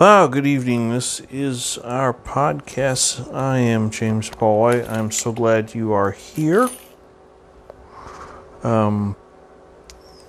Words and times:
Wow, 0.00 0.28
good 0.28 0.46
evening. 0.46 0.88
This 0.88 1.20
is 1.28 1.76
our 1.76 2.14
podcast. 2.14 3.34
I 3.34 3.58
am 3.58 3.90
James 3.90 4.30
Paul 4.30 4.58
White. 4.58 4.88
I'm 4.88 5.10
so 5.10 5.30
glad 5.30 5.74
you 5.74 5.92
are 5.92 6.12
here. 6.12 6.70
Um, 8.62 9.14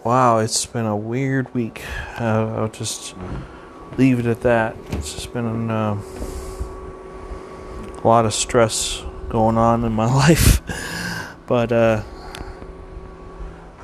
wow, 0.03 0.39
it's 0.39 0.65
been 0.65 0.85
a 0.85 0.97
weird 0.97 1.53
week. 1.53 1.85
Uh, 2.19 2.53
I'll 2.53 2.67
just 2.67 3.15
leave 3.97 4.19
it 4.19 4.25
at 4.25 4.41
that. 4.41 4.75
It's 4.89 5.13
just 5.13 5.31
been 5.31 5.71
uh, 5.71 5.97
a 7.95 8.01
lot 8.03 8.25
of 8.25 8.33
stress 8.33 9.05
going 9.29 9.57
on 9.57 9.85
in 9.85 9.93
my 9.93 10.13
life. 10.13 10.59
but 11.47 11.71
uh, 11.71 12.03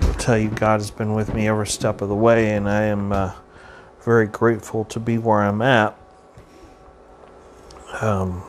I'll 0.01 0.13
tell 0.15 0.37
you, 0.37 0.49
God 0.49 0.81
has 0.81 0.91
been 0.91 1.13
with 1.13 1.33
me 1.33 1.47
every 1.47 1.67
step 1.67 2.01
of 2.01 2.09
the 2.09 2.15
way, 2.15 2.55
and 2.55 2.69
I 2.69 2.81
am. 2.83 3.13
Very 4.07 4.27
grateful 4.27 4.85
to 4.85 5.01
be 5.01 5.17
where 5.17 5.41
I'm 5.41 5.61
at. 5.61 5.93
Um, 7.99 8.41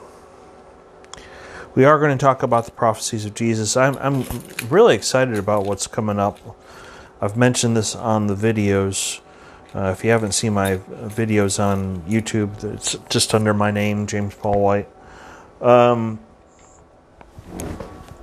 we 1.75 1.85
are 1.85 1.99
going 1.99 2.17
to 2.17 2.25
talk 2.25 2.45
about 2.45 2.67
the 2.67 2.71
prophecies 2.71 3.25
of 3.25 3.35
Jesus. 3.35 3.77
I'm, 3.77 3.97
I'm 3.99 4.25
really 4.69 4.95
excited 4.95 5.37
about 5.37 5.65
what's 5.65 5.89
coming 5.89 6.21
up. 6.21 6.39
I've 7.21 7.37
mentioned 7.37 7.77
this 7.77 7.97
on 7.97 8.29
the 8.29 8.37
videos. 8.37 9.21
Uh, 9.75 9.93
if 9.97 10.05
you 10.05 10.11
haven't 10.11 10.31
seen 10.31 10.53
my 10.53 10.77
videos 10.77 11.59
on 11.59 12.03
YouTube, 12.03 12.63
it's 12.63 12.95
just 13.09 13.35
under 13.35 13.53
my 13.53 13.73
name, 13.73 14.07
James 14.07 14.37
Paul 14.37 14.61
White. 14.61 14.89
Um, 15.61 16.21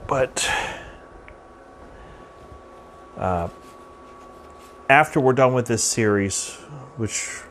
but 0.08 0.50
uh, 3.18 3.50
after 4.90 5.20
we're 5.20 5.34
done 5.34 5.54
with 5.54 5.68
this 5.68 5.84
series, 5.84 6.58
which 6.98 7.42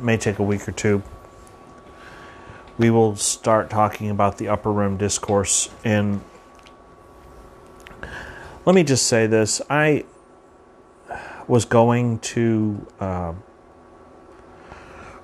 may 0.00 0.16
take 0.16 0.38
a 0.38 0.42
week 0.42 0.68
or 0.68 0.72
two, 0.72 1.02
we 2.78 2.90
will 2.90 3.16
start 3.16 3.70
talking 3.70 4.10
about 4.10 4.38
the 4.38 4.48
upper 4.48 4.72
room 4.72 4.96
discourse. 4.96 5.70
And 5.84 6.22
let 8.64 8.74
me 8.74 8.82
just 8.82 9.06
say 9.06 9.26
this 9.26 9.60
I 9.70 10.04
was 11.46 11.64
going 11.64 12.18
to 12.20 12.86
uh, 12.98 13.34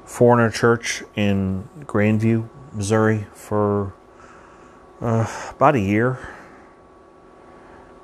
Forerunner 0.05 0.51
Church 0.51 1.03
in 1.17 1.69
Grandview, 1.81 2.49
Missouri 2.73 3.27
for 3.33 3.95
uh, 5.01 5.27
about 5.51 5.75
a 5.75 5.81
year. 5.81 6.19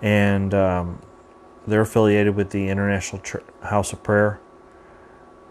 And 0.01 0.53
um, 0.53 1.01
they're 1.67 1.81
affiliated 1.81 2.37
with 2.37 2.51
the 2.51 2.69
International 2.69 3.23
Church, 3.23 3.45
House 3.63 3.93
of 3.93 4.03
Prayer 4.03 4.41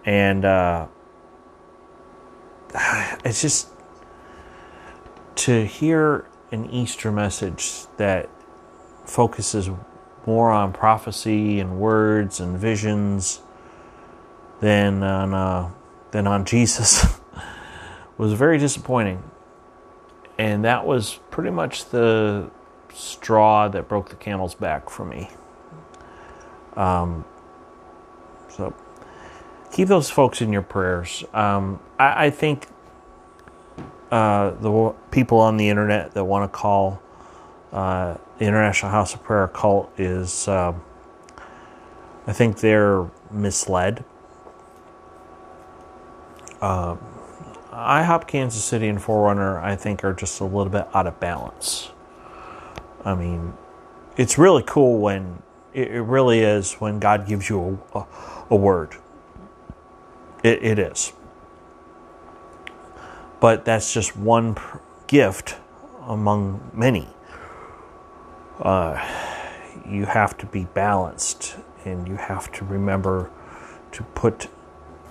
and 0.05 0.45
uh, 0.45 0.87
it's 3.25 3.41
just 3.41 3.69
to 5.35 5.65
hear 5.65 6.27
an 6.51 6.69
Easter 6.69 7.11
message 7.11 7.85
that 7.97 8.29
focuses 9.05 9.69
more 10.25 10.51
on 10.51 10.71
prophecy 10.71 11.59
and 11.59 11.79
words 11.79 12.39
and 12.39 12.57
visions 12.57 13.41
than 14.61 15.03
on 15.03 15.33
uh, 15.33 15.69
than 16.11 16.27
on 16.27 16.45
Jesus 16.45 17.19
was 18.17 18.33
very 18.33 18.57
disappointing, 18.57 19.23
and 20.37 20.63
that 20.63 20.85
was 20.85 21.19
pretty 21.31 21.49
much 21.49 21.89
the 21.89 22.49
straw 22.93 23.67
that 23.67 23.87
broke 23.87 24.09
the 24.09 24.15
camel's 24.15 24.55
back 24.55 24.89
for 24.89 25.03
me. 25.03 25.29
Um, 26.75 27.25
so 28.49 28.73
keep 29.73 29.87
those 29.87 30.09
folks 30.09 30.39
in 30.39 30.53
your 30.53 30.61
prayers. 30.61 31.23
Um, 31.33 31.79
I, 31.97 32.27
I, 32.27 32.29
think 32.29 32.67
uh, 34.11 34.51
the 34.51 34.93
people 35.09 35.39
on 35.39 35.57
the 35.57 35.67
internet 35.67 36.13
that 36.13 36.23
want 36.23 36.49
to 36.49 36.55
call 36.57 37.01
uh, 37.71 38.15
the 38.37 38.45
International 38.45 38.91
House 38.91 39.15
of 39.15 39.23
Prayer 39.23 39.45
a 39.45 39.49
cult 39.49 39.91
is, 39.99 40.47
uh, 40.47 40.73
I 42.27 42.33
think 42.33 42.59
they're 42.59 43.09
misled. 43.31 44.05
Uh, 46.61 46.95
IHOP 47.71 48.27
Kansas 48.27 48.63
City 48.63 48.87
and 48.87 49.01
Forerunner, 49.01 49.59
I 49.59 49.75
think, 49.75 50.03
are 50.03 50.13
just 50.13 50.39
a 50.39 50.43
little 50.43 50.69
bit 50.69 50.87
out 50.93 51.07
of 51.07 51.19
balance. 51.19 51.89
I 53.03 53.15
mean, 53.15 53.55
it's 54.17 54.37
really 54.37 54.63
cool 54.67 54.99
when 54.99 55.41
it, 55.73 55.89
really 55.89 56.41
is 56.41 56.73
when 56.73 56.99
God 56.99 57.27
gives 57.27 57.49
you 57.49 57.79
a, 57.95 57.99
a, 57.99 58.07
a 58.51 58.55
word 58.55 58.95
it, 60.43 60.63
it 60.63 60.79
is. 60.79 61.13
But 63.39 63.65
that's 63.65 63.93
just 63.93 64.15
one 64.15 64.57
gift 65.07 65.57
among 66.07 66.71
many. 66.73 67.07
Uh, 68.59 69.03
you 69.87 70.05
have 70.05 70.37
to 70.37 70.45
be 70.45 70.65
balanced 70.73 71.57
and 71.85 72.07
you 72.07 72.15
have 72.15 72.51
to 72.53 72.65
remember 72.65 73.29
to 73.91 74.03
put 74.03 74.47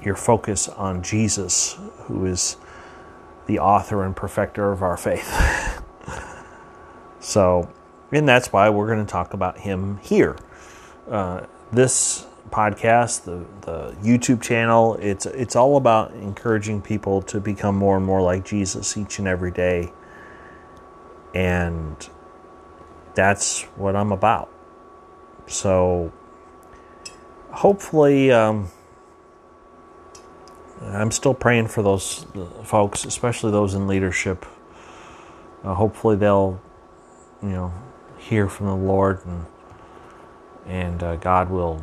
your 0.02 0.16
focus 0.16 0.68
on 0.68 1.02
Jesus, 1.02 1.78
who 2.04 2.24
is 2.24 2.56
the 3.46 3.58
author 3.58 4.04
and 4.04 4.16
perfecter 4.16 4.72
of 4.72 4.82
our 4.82 4.96
faith. 4.96 5.82
so, 7.20 7.70
and 8.10 8.26
that's 8.26 8.52
why 8.52 8.68
we're 8.70 8.86
going 8.86 9.04
to 9.04 9.10
talk 9.10 9.34
about 9.34 9.58
him 9.60 9.98
here. 9.98 10.36
Uh, 11.08 11.46
this 11.72 12.26
podcast, 12.52 13.24
the 13.24 13.44
the 13.62 13.96
YouTube 14.02 14.40
channel. 14.40 14.94
It's 15.00 15.26
it's 15.26 15.56
all 15.56 15.76
about 15.76 16.12
encouraging 16.12 16.82
people 16.82 17.22
to 17.22 17.40
become 17.40 17.74
more 17.76 17.96
and 17.96 18.06
more 18.06 18.22
like 18.22 18.44
Jesus 18.44 18.96
each 18.96 19.18
and 19.18 19.26
every 19.26 19.50
day. 19.50 19.92
And 21.34 21.96
that's 23.14 23.62
what 23.76 23.96
I'm 23.96 24.12
about. 24.12 24.50
So 25.46 26.12
hopefully 27.50 28.30
um, 28.30 28.70
I'm 30.82 31.10
still 31.10 31.34
praying 31.34 31.68
for 31.68 31.82
those 31.82 32.26
folks, 32.64 33.04
especially 33.04 33.50
those 33.50 33.74
in 33.74 33.86
leadership. 33.86 34.46
Uh, 35.64 35.74
hopefully 35.74 36.16
they'll, 36.16 36.60
you 37.42 37.50
know, 37.50 37.72
hear 38.18 38.48
from 38.48 38.66
the 38.66 38.76
Lord 38.76 39.24
and 39.26 39.46
and 40.66 41.02
uh, 41.02 41.16
God 41.16 41.50
will 41.50 41.82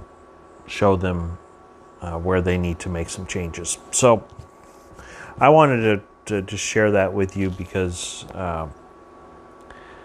show 0.69 0.95
them 0.95 1.37
uh, 2.01 2.17
where 2.17 2.41
they 2.41 2.57
need 2.57 2.79
to 2.79 2.89
make 2.89 3.09
some 3.09 3.25
changes. 3.25 3.77
So 3.91 4.25
I 5.39 5.49
wanted 5.49 5.81
to, 5.81 6.01
to 6.25 6.41
just 6.41 6.63
share 6.63 6.91
that 6.91 7.13
with 7.13 7.35
you 7.35 7.49
because 7.49 8.25
uh, 8.33 8.67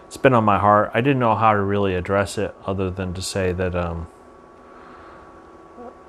it's 0.06 0.16
been 0.16 0.34
on 0.34 0.44
my 0.44 0.58
heart. 0.58 0.90
I 0.94 1.00
didn't 1.00 1.18
know 1.20 1.34
how 1.34 1.52
to 1.52 1.60
really 1.60 1.94
address 1.94 2.38
it 2.38 2.54
other 2.66 2.90
than 2.90 3.14
to 3.14 3.22
say 3.22 3.52
that 3.52 3.74
um, 3.74 4.08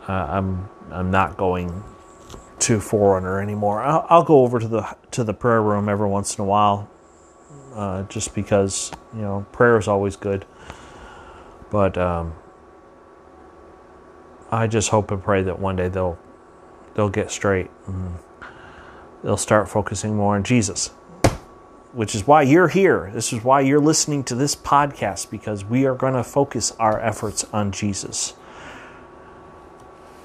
uh, 0.07 0.11
I'm 0.11 0.69
I'm 0.91 1.11
not 1.11 1.37
going 1.37 1.83
to 2.59 2.79
Forerunner 2.79 3.41
anymore. 3.41 3.81
I'll, 3.81 4.05
I'll, 4.09 4.23
go 4.23 4.43
over 4.43 4.59
to 4.59 4.67
the 4.67 4.95
to 5.11 5.23
the 5.23 5.33
prayer 5.33 5.61
room 5.61 5.89
every 5.89 6.07
once 6.07 6.37
in 6.37 6.43
a 6.43 6.45
while, 6.45 6.89
uh, 7.73 8.03
just 8.03 8.35
because 8.35 8.91
you 9.13 9.22
know 9.22 9.45
prayer 9.51 9.77
is 9.77 9.87
always 9.87 10.16
good. 10.16 10.45
But 11.72 11.97
um, 11.97 12.35
I 14.51 14.67
just 14.67 14.89
hope 14.89 15.11
and 15.11 15.23
pray 15.23 15.41
that 15.44 15.59
one 15.59 15.75
day 15.75 15.88
they'll 15.88 16.17
they'll 16.94 17.09
get 17.09 17.31
straight. 17.31 17.69
they'll 19.23 19.38
start 19.38 19.67
focusing 19.67 20.16
more 20.16 20.35
on 20.35 20.44
Jesus, 20.44 20.89
which 21.94 22.13
is 22.13 22.28
why 22.28 22.44
you're 22.44 22.67
here. 22.67 23.11
This 23.13 23.34
is 23.34 23.44
why 23.44 23.61
you're 23.61 23.79
listening 23.79 24.23
to 24.25 24.35
this 24.35 24.55
podcast 24.55 25.31
because 25.31 25.66
we 25.66 25.85
are 25.85 25.95
going 25.95 26.13
to 26.13 26.23
focus 26.23 26.72
our 26.79 27.00
efforts 27.00 27.44
on 27.45 27.72
Jesus. 27.72 28.34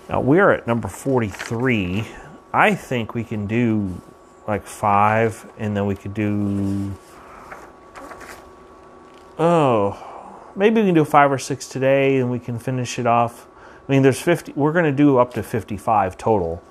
Now 0.09 0.21
we're 0.21 0.51
at 0.51 0.67
number 0.67 0.89
43. 0.89 2.07
I 2.53 2.75
think 2.75 3.15
we 3.15 3.25
can 3.25 3.47
do 3.47 4.01
like 4.47 4.67
five, 4.67 5.51
and 5.59 5.77
then 5.77 5.87
we 5.87 5.95
could 5.95 6.13
do. 6.13 6.93
Oh, 9.39 9.97
maybe 10.57 10.81
we 10.81 10.89
can 10.89 10.95
do 10.95 11.05
five 11.05 11.31
or 11.31 11.39
six 11.39 11.69
today, 11.69 12.19
and 12.19 12.31
we 12.31 12.39
can 12.39 12.59
finish 12.59 12.99
it 12.99 13.07
off 13.07 13.47
I 13.91 13.93
mean, 13.93 14.03
there's 14.03 14.21
50, 14.21 14.53
we're 14.53 14.71
going 14.71 14.85
to 14.85 14.93
do 14.93 15.19
up 15.19 15.35
to 15.35 15.43
55 15.43 16.17
total. 16.17 16.63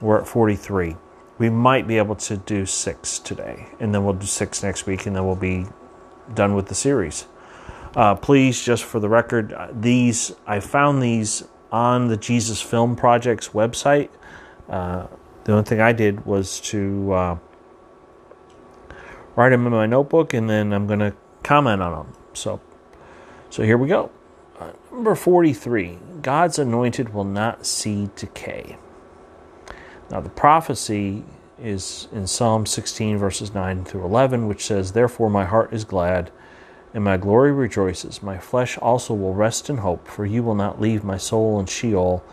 We're 0.00 0.18
at 0.18 0.26
43. 0.26 0.96
We 1.38 1.48
might 1.48 1.86
be 1.86 1.96
able 1.96 2.16
to 2.16 2.36
do 2.36 2.66
six 2.66 3.20
today, 3.20 3.68
and 3.78 3.94
then 3.94 4.04
we'll 4.04 4.14
do 4.14 4.26
six 4.26 4.64
next 4.64 4.84
week, 4.84 5.06
and 5.06 5.14
then 5.14 5.24
we'll 5.24 5.36
be 5.36 5.66
done 6.34 6.56
with 6.56 6.66
the 6.66 6.74
series. 6.74 7.26
Uh, 7.94 8.16
please, 8.16 8.60
just 8.60 8.82
for 8.82 8.98
the 8.98 9.08
record, 9.08 9.52
uh, 9.52 9.68
these 9.72 10.34
I 10.44 10.58
found 10.58 11.00
these 11.00 11.44
on 11.70 12.08
the 12.08 12.16
Jesus 12.16 12.60
Film 12.60 12.96
Project's 12.96 13.50
website. 13.50 14.08
Uh, 14.68 15.06
the 15.44 15.52
only 15.52 15.64
thing 15.66 15.80
I 15.80 15.92
did 15.92 16.26
was 16.26 16.58
to 16.62 17.12
uh, 17.12 17.38
write 19.36 19.50
them 19.50 19.68
in 19.68 19.72
my 19.72 19.86
notebook, 19.86 20.34
and 20.34 20.50
then 20.50 20.72
I'm 20.72 20.88
going 20.88 20.98
to 20.98 21.14
comment 21.44 21.80
on 21.80 21.92
them. 21.92 22.12
So, 22.32 22.60
so 23.50 23.62
here 23.62 23.78
we 23.78 23.86
go. 23.86 24.10
Number 24.90 25.14
43 25.14 25.98
God's 26.22 26.58
anointed 26.58 27.12
will 27.12 27.24
not 27.24 27.66
see 27.66 28.08
decay. 28.16 28.78
Now, 30.10 30.20
the 30.20 30.30
prophecy 30.30 31.24
is 31.60 32.08
in 32.12 32.26
Psalm 32.26 32.64
16, 32.64 33.18
verses 33.18 33.52
9 33.52 33.84
through 33.84 34.04
11, 34.04 34.48
which 34.48 34.64
says, 34.64 34.92
Therefore 34.92 35.28
my 35.28 35.44
heart 35.44 35.72
is 35.74 35.84
glad, 35.84 36.30
and 36.94 37.04
my 37.04 37.18
glory 37.18 37.52
rejoices. 37.52 38.22
My 38.22 38.38
flesh 38.38 38.78
also 38.78 39.12
will 39.12 39.34
rest 39.34 39.68
in 39.68 39.78
hope, 39.78 40.08
for 40.08 40.24
you 40.24 40.42
will 40.42 40.54
not 40.54 40.80
leave 40.80 41.04
my 41.04 41.18
soul 41.18 41.60
in 41.60 41.66
Sheol, 41.66 42.24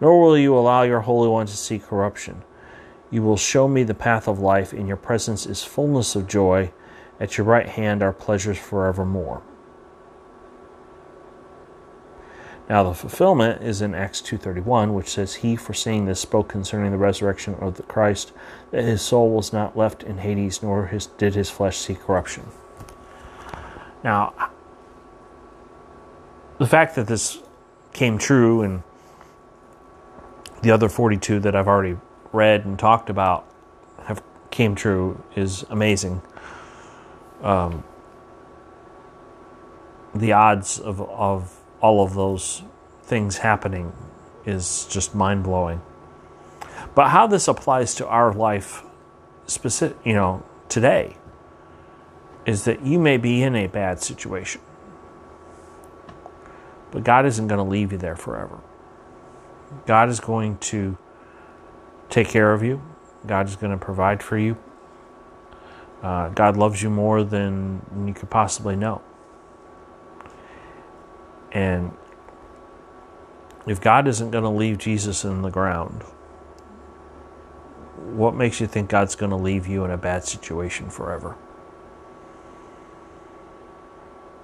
nor 0.00 0.20
will 0.20 0.38
you 0.38 0.56
allow 0.56 0.82
your 0.82 1.00
Holy 1.00 1.28
One 1.28 1.46
to 1.46 1.56
see 1.56 1.78
corruption. 1.78 2.42
You 3.10 3.22
will 3.22 3.36
show 3.36 3.68
me 3.68 3.82
the 3.82 3.94
path 3.94 4.26
of 4.26 4.38
life. 4.38 4.72
In 4.72 4.86
your 4.86 4.96
presence 4.96 5.44
is 5.44 5.62
fullness 5.62 6.16
of 6.16 6.26
joy. 6.26 6.72
At 7.20 7.36
your 7.36 7.46
right 7.46 7.68
hand 7.68 8.02
are 8.02 8.12
pleasures 8.12 8.58
forevermore. 8.58 9.42
Now 12.68 12.82
the 12.82 12.94
fulfillment 12.94 13.62
is 13.62 13.80
in 13.80 13.94
Acts 13.94 14.20
2:31, 14.20 14.92
which 14.92 15.08
says 15.08 15.36
he 15.36 15.56
foreseeing 15.56 16.04
this 16.04 16.20
spoke 16.20 16.48
concerning 16.48 16.90
the 16.90 16.98
resurrection 16.98 17.54
of 17.54 17.76
the 17.76 17.82
Christ 17.82 18.32
that 18.70 18.84
his 18.84 19.00
soul 19.00 19.30
was 19.30 19.52
not 19.52 19.76
left 19.76 20.02
in 20.02 20.18
Hades 20.18 20.62
nor 20.62 20.86
his, 20.86 21.06
did 21.06 21.34
his 21.34 21.50
flesh 21.50 21.78
see 21.78 21.94
corruption. 21.94 22.44
Now 24.04 24.34
the 26.58 26.66
fact 26.66 26.94
that 26.96 27.06
this 27.06 27.38
came 27.92 28.18
true 28.18 28.62
and 28.62 28.82
the 30.62 30.70
other 30.70 30.88
42 30.88 31.40
that 31.40 31.54
I've 31.56 31.68
already 31.68 31.96
read 32.32 32.64
and 32.64 32.78
talked 32.78 33.08
about 33.08 33.46
have 34.04 34.22
came 34.50 34.74
true 34.74 35.22
is 35.36 35.64
amazing. 35.70 36.20
Um, 37.42 37.84
the 40.14 40.32
odds 40.32 40.80
of, 40.80 41.00
of 41.00 41.57
all 41.80 42.02
of 42.02 42.14
those 42.14 42.62
things 43.02 43.38
happening 43.38 43.92
is 44.44 44.86
just 44.90 45.14
mind 45.14 45.44
blowing. 45.44 45.80
But 46.94 47.08
how 47.08 47.26
this 47.26 47.48
applies 47.48 47.94
to 47.96 48.06
our 48.06 48.32
life, 48.32 48.82
specific, 49.46 49.96
you 50.04 50.14
know, 50.14 50.42
today, 50.68 51.16
is 52.46 52.64
that 52.64 52.84
you 52.84 52.98
may 52.98 53.16
be 53.16 53.42
in 53.42 53.54
a 53.54 53.66
bad 53.66 54.02
situation, 54.02 54.60
but 56.90 57.04
God 57.04 57.26
isn't 57.26 57.46
going 57.46 57.58
to 57.58 57.70
leave 57.70 57.92
you 57.92 57.98
there 57.98 58.16
forever. 58.16 58.58
God 59.86 60.08
is 60.08 60.20
going 60.20 60.56
to 60.58 60.96
take 62.08 62.28
care 62.28 62.52
of 62.52 62.62
you. 62.62 62.80
God 63.26 63.48
is 63.48 63.56
going 63.56 63.72
to 63.72 63.84
provide 63.84 64.22
for 64.22 64.38
you. 64.38 64.56
Uh, 66.02 66.28
God 66.30 66.56
loves 66.56 66.82
you 66.82 66.90
more 66.90 67.24
than 67.24 67.82
you 68.06 68.14
could 68.14 68.30
possibly 68.30 68.76
know. 68.76 69.02
And 71.52 71.92
if 73.66 73.80
God 73.80 74.08
isn't 74.08 74.30
going 74.30 74.44
to 74.44 74.50
leave 74.50 74.78
Jesus 74.78 75.24
in 75.24 75.42
the 75.42 75.50
ground, 75.50 76.02
what 77.96 78.34
makes 78.34 78.60
you 78.60 78.66
think 78.66 78.88
God's 78.88 79.14
going 79.14 79.30
to 79.30 79.36
leave 79.36 79.66
you 79.66 79.84
in 79.84 79.90
a 79.90 79.96
bad 79.96 80.24
situation 80.24 80.88
forever? 80.90 81.36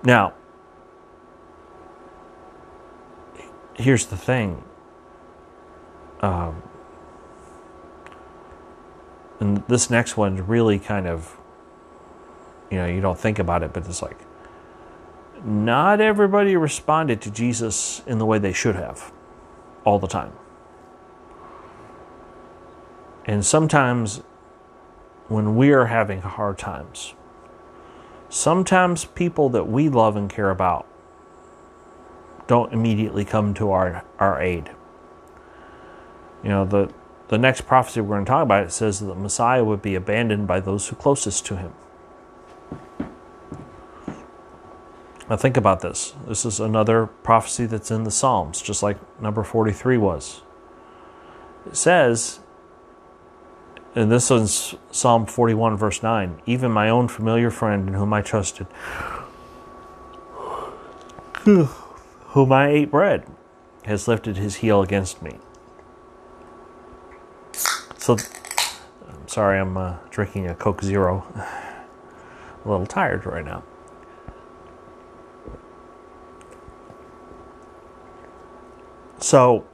Now, 0.02 0.34
here's 3.74 4.06
the 4.06 4.16
thing. 4.16 4.62
Um, 6.20 6.62
and 9.40 9.64
this 9.68 9.90
next 9.90 10.16
one's 10.16 10.40
really 10.40 10.78
kind 10.78 11.06
of, 11.06 11.36
you 12.70 12.78
know, 12.78 12.86
you 12.86 13.00
don't 13.00 13.18
think 13.18 13.38
about 13.38 13.62
it, 13.62 13.72
but 13.72 13.86
it's 13.86 14.02
like, 14.02 14.18
not 15.44 16.00
everybody 16.00 16.56
responded 16.56 17.20
to 17.20 17.30
Jesus 17.30 18.02
in 18.06 18.18
the 18.18 18.26
way 18.26 18.38
they 18.38 18.52
should 18.52 18.76
have 18.76 19.12
all 19.84 19.98
the 19.98 20.08
time. 20.08 20.32
And 23.26 23.44
sometimes 23.44 24.22
when 25.28 25.56
we 25.56 25.70
are 25.72 25.86
having 25.86 26.22
hard 26.22 26.58
times, 26.58 27.14
sometimes 28.28 29.04
people 29.04 29.48
that 29.50 29.64
we 29.64 29.88
love 29.88 30.16
and 30.16 30.30
care 30.30 30.50
about 30.50 30.86
don't 32.46 32.72
immediately 32.72 33.24
come 33.24 33.54
to 33.54 33.70
our, 33.70 34.04
our 34.18 34.40
aid. 34.40 34.70
You 36.42 36.50
know, 36.50 36.64
the, 36.64 36.92
the 37.28 37.38
next 37.38 37.62
prophecy 37.62 38.00
we're 38.00 38.16
going 38.16 38.26
to 38.26 38.30
talk 38.30 38.42
about 38.42 38.64
it 38.64 38.72
says 38.72 39.00
that 39.00 39.06
the 39.06 39.14
Messiah 39.14 39.64
would 39.64 39.80
be 39.80 39.94
abandoned 39.94 40.46
by 40.46 40.60
those 40.60 40.88
who 40.88 40.96
closest 40.96 41.46
to 41.46 41.56
him. 41.56 41.72
Now, 45.28 45.36
think 45.36 45.56
about 45.56 45.80
this. 45.80 46.14
This 46.26 46.44
is 46.44 46.60
another 46.60 47.06
prophecy 47.06 47.64
that's 47.64 47.90
in 47.90 48.04
the 48.04 48.10
Psalms, 48.10 48.60
just 48.60 48.82
like 48.82 48.98
number 49.20 49.42
43 49.42 49.96
was. 49.96 50.42
It 51.66 51.76
says, 51.76 52.40
and 53.94 54.12
this 54.12 54.30
is 54.30 54.74
Psalm 54.90 55.24
41, 55.24 55.76
verse 55.76 56.02
9 56.02 56.42
even 56.46 56.70
my 56.70 56.90
own 56.90 57.08
familiar 57.08 57.50
friend 57.50 57.88
in 57.88 57.94
whom 57.94 58.12
I 58.12 58.20
trusted, 58.20 58.66
whom 61.44 62.52
I 62.52 62.68
ate 62.68 62.90
bread, 62.90 63.26
has 63.84 64.06
lifted 64.06 64.36
his 64.36 64.56
heel 64.56 64.82
against 64.82 65.22
me. 65.22 65.38
So, 67.96 68.18
I'm 69.08 69.26
sorry, 69.26 69.58
I'm 69.58 69.76
uh, 69.78 69.96
drinking 70.10 70.48
a 70.48 70.54
Coke 70.54 70.82
Zero. 70.82 71.24
a 72.64 72.68
little 72.68 72.86
tired 72.86 73.24
right 73.24 73.44
now. 73.44 73.62
So, 79.24 79.64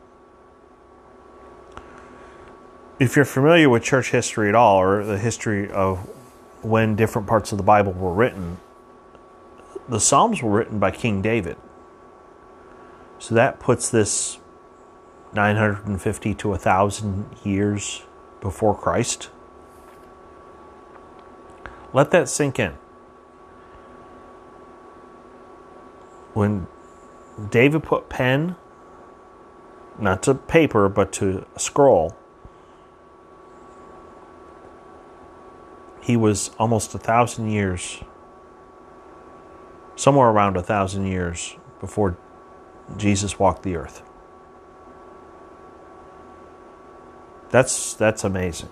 if 3.01 3.17
you're 3.17 3.25
familiar 3.25 3.69
with 3.69 3.83
church 3.83 4.13
history 4.13 4.49
at 4.49 4.55
all, 4.55 4.81
or 4.81 5.03
the 5.05 5.19
history 5.19 5.69
of 5.69 6.09
when 6.63 6.95
different 6.95 7.27
parts 7.27 7.51
of 7.51 7.59
the 7.59 7.65
Bible 7.65 7.91
were 7.91 8.13
written, 8.13 8.59
the 9.89 9.99
Psalms 9.99 10.41
were 10.41 10.53
written 10.53 10.79
by 10.79 10.93
King 10.93 11.21
David. 11.21 11.57
So 13.19 13.35
that 13.35 13.59
puts 13.59 13.91
this 13.91 14.39
950 15.33 16.33
to 16.33 16.49
1,000 16.51 17.35
years 17.43 18.05
before 18.41 18.79
Christ. 18.79 19.31
Let 21.93 22.13
that 22.13 22.29
sink 22.29 22.61
in. 22.61 22.75
When 26.35 26.69
David 27.51 27.83
put 27.83 28.09
pen 28.09 28.55
not 30.01 30.23
to 30.25 30.35
paper, 30.35 30.89
but 30.89 31.13
to 31.15 31.47
scroll. 31.57 32.17
He 36.01 36.17
was 36.17 36.51
almost 36.59 36.95
a 36.95 36.99
thousand 36.99 37.51
years, 37.51 38.03
somewhere 39.97 40.29
around 40.29 40.57
a 40.57 40.63
thousand 40.63 41.07
years 41.07 41.57
before 41.81 42.17
Jesus 42.97 43.39
walked 43.39 43.63
the 43.63 43.77
earth. 43.77 44.03
That's, 47.51 47.95
that's 47.95 48.25
amazing. 48.25 48.69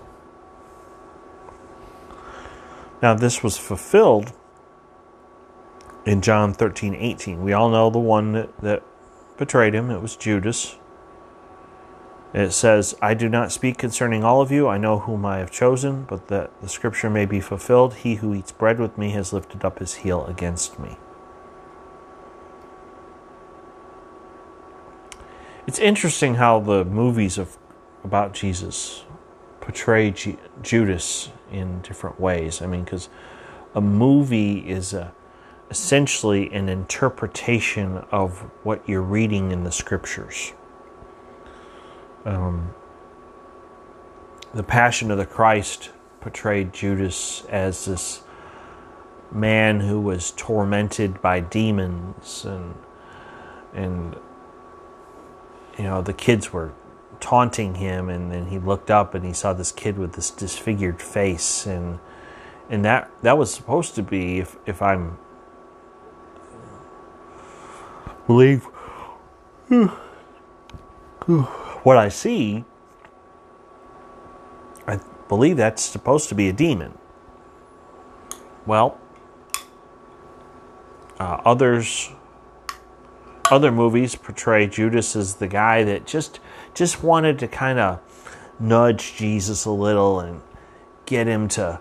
Now, 3.03 3.15
this 3.15 3.43
was 3.43 3.57
fulfilled 3.57 4.33
in 6.05 6.23
John 6.23 6.53
13 6.53 6.95
18. 6.95 7.43
We 7.43 7.53
all 7.53 7.71
know 7.71 7.91
the 7.91 7.99
one 7.99 8.33
that, 8.33 8.61
that 8.61 8.83
betrayed 9.37 9.75
him, 9.75 9.91
it 9.91 10.01
was 10.01 10.17
Judas. 10.17 10.77
It 12.35 12.53
says, 12.53 12.95
I 13.01 13.15
do 13.15 13.29
not 13.29 13.53
speak 13.53 13.79
concerning 13.79 14.23
all 14.23 14.43
of 14.43 14.53
you. 14.53 14.69
I 14.69 14.77
know 14.77 14.99
whom 14.99 15.25
I 15.25 15.39
have 15.39 15.51
chosen, 15.51 16.05
but 16.05 16.29
that 16.29 16.51
the 16.61 16.69
scripture 16.69 17.09
may 17.09 17.25
be 17.25 17.41
fulfilled. 17.41 17.95
He 17.95 18.17
who 18.17 18.35
eats 18.35 18.53
bread 18.53 18.79
with 18.79 18.99
me 18.99 19.11
has 19.11 19.33
lifted 19.33 19.65
up 19.65 19.79
his 19.79 19.95
heel 19.95 20.27
against 20.27 20.79
me. 20.79 20.99
It's 25.67 25.79
interesting 25.79 26.37
how 26.37 26.61
the 26.61 26.85
movies 26.85 27.39
of 27.39 27.57
about 28.05 28.33
Jesus 28.33 29.05
portray 29.61 30.11
G- 30.11 30.39
Judas 30.63 31.31
in 31.51 31.81
different 31.83 32.21
ways. 32.21 32.63
I 32.63 32.67
mean, 32.67 32.85
because 32.85 33.09
a 33.75 33.81
movie 33.81 34.61
is 34.69 34.95
a, 34.95 35.13
essentially 35.71 36.51
an 36.53 36.69
interpretation 36.69 37.99
of 38.11 38.51
what 38.65 38.89
you're 38.89 39.03
reading 39.03 39.53
in 39.53 39.65
the 39.65 39.73
scriptures. 39.73 40.53
Um, 42.25 42.75
the 44.55 44.63
Passion 44.63 45.11
of 45.11 45.19
the 45.19 45.27
Christ 45.27 45.91
portrayed 46.21 46.73
Judas 46.73 47.45
as 47.47 47.85
this 47.85 48.23
man 49.31 49.81
who 49.81 50.01
was 50.01 50.33
tormented 50.33 51.21
by 51.21 51.41
demons 51.41 52.45
and 52.45 52.75
and 53.75 54.17
you 55.77 55.85
know 55.85 56.01
the 56.01 56.15
kids 56.15 56.53
were 56.53 56.73
taunting 57.21 57.75
him 57.75 58.09
and 58.09 58.33
then 58.33 58.47
he 58.47 58.59
looked 58.59 58.91
up 58.91 59.15
and 59.15 59.25
he 59.25 59.33
saw 59.33 59.53
this 59.53 59.71
kid 59.71 59.99
with 59.99 60.15
this 60.15 60.31
disfigured 60.31 61.03
face 61.03 61.67
and 61.67 61.99
and 62.71 62.85
that 62.85 63.11
that 63.23 63.37
was 63.37 63.53
supposed 63.53 63.95
to 63.95 64.03
be 64.03 64.39
if 64.39 64.57
if 64.67 64.81
I'm 64.81 65.19
believe 68.27 68.67
what 71.89 71.97
I 71.97 72.11
see 72.11 72.67
I 74.87 75.01
believe 75.27 75.57
that's 75.57 75.83
supposed 75.83 76.29
to 76.29 76.35
be 76.35 76.51
a 76.51 76.53
demon. 76.53 76.99
Well, 78.67 79.01
uh, 81.19 81.41
others, 81.47 82.11
other 83.51 83.73
movies 83.73 84.15
portray 84.17 84.67
Judas 84.67 85.17
as 85.17 85.37
the 85.37 85.49
guy 85.49 85.83
that 85.85 86.07
just 86.07 86.41
just 86.75 87.03
wanted 87.03 87.39
to 87.39 87.49
kind 87.49 87.79
of 87.79 88.01
nudge 88.61 89.17
Jesus 89.17 89.65
a 89.65 89.71
little 89.71 90.21
and 90.21 90.43
get 91.07 91.27
him 91.27 91.49
to 91.49 91.81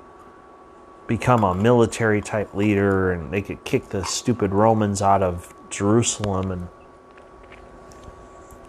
become 1.06 1.44
a 1.44 1.54
military 1.54 2.22
type 2.22 2.54
leader, 2.54 3.12
and 3.12 3.34
they 3.34 3.42
could 3.42 3.66
kick 3.66 3.90
the 3.90 4.06
stupid 4.06 4.54
Romans 4.54 5.02
out 5.02 5.22
of 5.22 5.54
Jerusalem. 5.70 6.52
And 6.52 6.68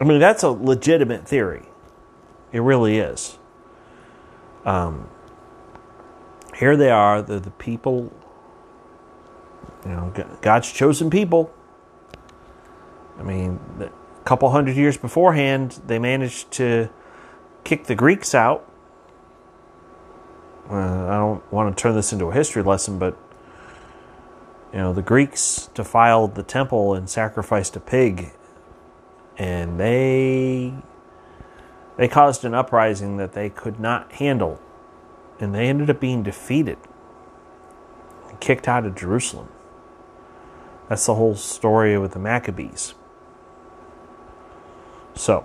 I 0.00 0.04
mean, 0.04 0.20
that's 0.20 0.42
a 0.42 0.50
legitimate 0.50 1.26
theory. 1.26 1.66
It 2.52 2.60
really 2.60 2.98
is. 2.98 3.38
Um, 4.64 5.08
here 6.56 6.76
they 6.76 6.90
are, 6.90 7.22
the, 7.22 7.40
the 7.40 7.50
people, 7.52 8.12
you 9.84 9.90
know, 9.90 10.12
God's 10.40 10.70
chosen 10.72 11.10
people. 11.10 11.52
I 13.18 13.22
mean, 13.22 13.60
a 13.80 13.90
couple 14.24 14.50
hundred 14.50 14.76
years 14.76 14.96
beforehand, 14.96 15.80
they 15.86 15.98
managed 15.98 16.50
to 16.52 16.88
kick 17.64 17.84
the 17.84 17.94
Greeks 17.94 18.34
out. 18.34 18.68
Uh, 20.70 20.74
I 20.74 21.16
don't 21.16 21.52
want 21.52 21.76
to 21.76 21.80
turn 21.80 21.94
this 21.94 22.12
into 22.12 22.26
a 22.26 22.34
history 22.34 22.62
lesson, 22.62 22.98
but 22.98 23.16
you 24.72 24.78
know, 24.78 24.92
the 24.92 25.02
Greeks 25.02 25.70
defiled 25.74 26.34
the 26.34 26.42
temple 26.42 26.94
and 26.94 27.08
sacrificed 27.08 27.74
a 27.76 27.80
pig, 27.80 28.32
and 29.38 29.78
they 29.78 30.74
they 31.96 32.08
caused 32.08 32.44
an 32.44 32.54
uprising 32.54 33.16
that 33.16 33.32
they 33.32 33.48
could 33.50 33.80
not 33.80 34.12
handle, 34.12 34.60
and 35.40 35.54
they 35.54 35.68
ended 35.68 35.90
up 35.90 36.00
being 36.00 36.22
defeated 36.22 36.78
and 38.28 38.38
kicked 38.40 38.68
out 38.68 38.84
of 38.84 38.94
Jerusalem. 38.94 39.48
That's 40.88 41.06
the 41.06 41.14
whole 41.14 41.36
story 41.36 41.98
with 41.98 42.12
the 42.12 42.18
Maccabees. 42.18 42.94
So, 45.14 45.44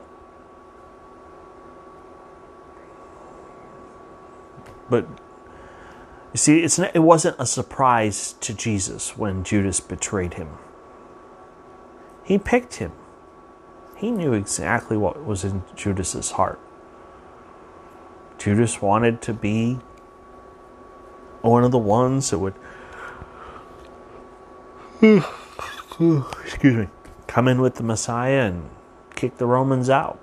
but 4.89 5.07
you 6.31 6.37
see, 6.37 6.59
it's 6.63 6.79
it 6.79 6.99
wasn't 7.03 7.35
a 7.39 7.45
surprise 7.45 8.33
to 8.41 8.53
Jesus 8.53 9.17
when 9.17 9.43
Judas 9.43 9.79
betrayed 9.79 10.35
him. 10.35 10.57
He 12.23 12.37
picked 12.37 12.75
him. 12.75 12.93
He 14.03 14.11
knew 14.11 14.33
exactly 14.33 14.97
what 14.97 15.23
was 15.25 15.45
in 15.45 15.63
Judas's 15.77 16.31
heart. 16.31 16.59
Judas 18.37 18.81
wanted 18.81 19.21
to 19.21 19.33
be 19.33 19.79
one 21.39 21.63
of 21.63 21.71
the 21.71 21.77
ones 21.77 22.29
that 22.29 22.39
would 22.39 22.53
excuse 26.43 26.75
me 26.75 26.89
come 27.27 27.47
in 27.47 27.61
with 27.61 27.75
the 27.75 27.83
Messiah 27.83 28.41
and 28.41 28.69
kick 29.15 29.37
the 29.37 29.45
Romans 29.45 29.89
out. 29.89 30.19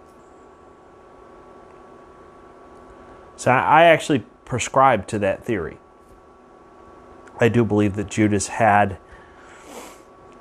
So 3.36 3.50
I 3.50 3.84
actually 3.84 4.26
prescribe 4.44 5.06
to 5.06 5.18
that 5.20 5.42
theory. 5.42 5.78
I 7.40 7.48
do 7.48 7.64
believe 7.64 7.96
that 7.96 8.10
Judas 8.10 8.48
had 8.48 8.98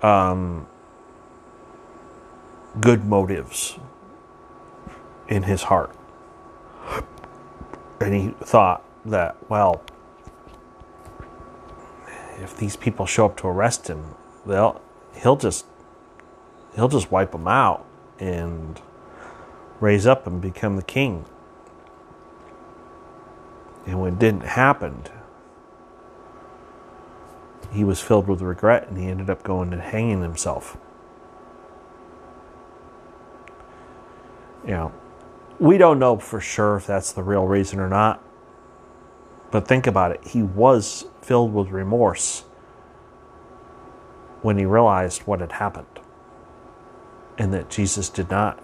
um, 0.02 0.68
good 2.80 3.06
motives 3.06 3.78
in 5.28 5.44
his 5.44 5.64
heart. 5.64 5.96
And 8.00 8.14
he 8.14 8.30
thought 8.42 8.84
that, 9.06 9.36
well, 9.50 9.84
if 12.38 12.56
these 12.58 12.76
people 12.76 13.06
show 13.06 13.26
up 13.26 13.38
to 13.38 13.48
arrest 13.48 13.88
him, 13.88 14.16
they'll 14.46 14.82
he'll 15.14 15.36
just 15.36 15.66
he'll 16.76 16.88
just 16.88 17.12
wipe 17.12 17.32
them 17.32 17.48
out 17.48 17.86
and 18.20 18.82
raise 19.80 20.06
up 20.06 20.26
and 20.26 20.42
become 20.42 20.76
the 20.76 20.84
king. 20.84 21.26
And 23.86 24.00
when 24.00 24.14
it 24.14 24.20
didn't 24.20 24.46
happen, 24.46 25.04
he 27.72 27.84
was 27.84 28.02
filled 28.02 28.28
with 28.28 28.42
regret 28.42 28.88
and 28.88 28.98
he 28.98 29.08
ended 29.08 29.30
up 29.30 29.44
going 29.44 29.74
and 29.74 29.82
hanging 29.82 30.22
himself. 30.22 30.78
You 34.66 34.72
know, 34.72 34.92
we 35.60 35.78
don't 35.78 36.00
know 36.00 36.18
for 36.18 36.40
sure 36.40 36.78
if 36.78 36.88
that's 36.88 37.12
the 37.12 37.24
real 37.24 37.46
reason 37.46 37.80
or 37.80 37.88
not. 37.90 38.24
But 39.52 39.68
think 39.68 39.88
about 39.88 40.12
it. 40.12 40.28
He 40.28 40.44
was 40.44 41.06
filled 41.22 41.54
with 41.54 41.70
remorse 41.70 42.44
when 44.42 44.58
he 44.58 44.66
realized 44.66 45.24
what 45.24 45.42
had 45.42 45.54
happened 45.54 45.88
and 47.38 47.54
that 47.54 47.70
Jesus 47.70 48.10
did 48.10 48.30
not 48.30 48.62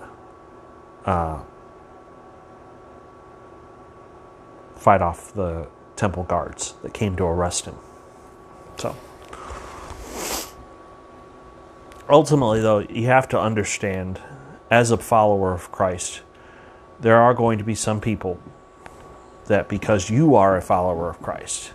uh, 1.05 1.41
fight 4.75 5.01
off 5.01 5.33
the 5.33 5.67
temple 5.95 6.23
guards 6.23 6.75
that 6.83 6.93
came 6.93 7.15
to 7.15 7.23
arrest 7.23 7.65
him. 7.65 7.75
So, 8.77 8.95
ultimately, 12.09 12.61
though, 12.61 12.79
you 12.79 13.07
have 13.07 13.27
to 13.29 13.39
understand 13.39 14.19
as 14.69 14.91
a 14.91 14.97
follower 14.97 15.53
of 15.53 15.71
Christ, 15.71 16.21
there 16.99 17.17
are 17.17 17.33
going 17.33 17.57
to 17.57 17.63
be 17.63 17.75
some 17.75 18.01
people 18.01 18.39
that 19.45 19.67
because 19.67 20.09
you 20.09 20.35
are 20.35 20.57
a 20.57 20.61
follower 20.61 21.09
of 21.09 21.21
Christ, 21.21 21.71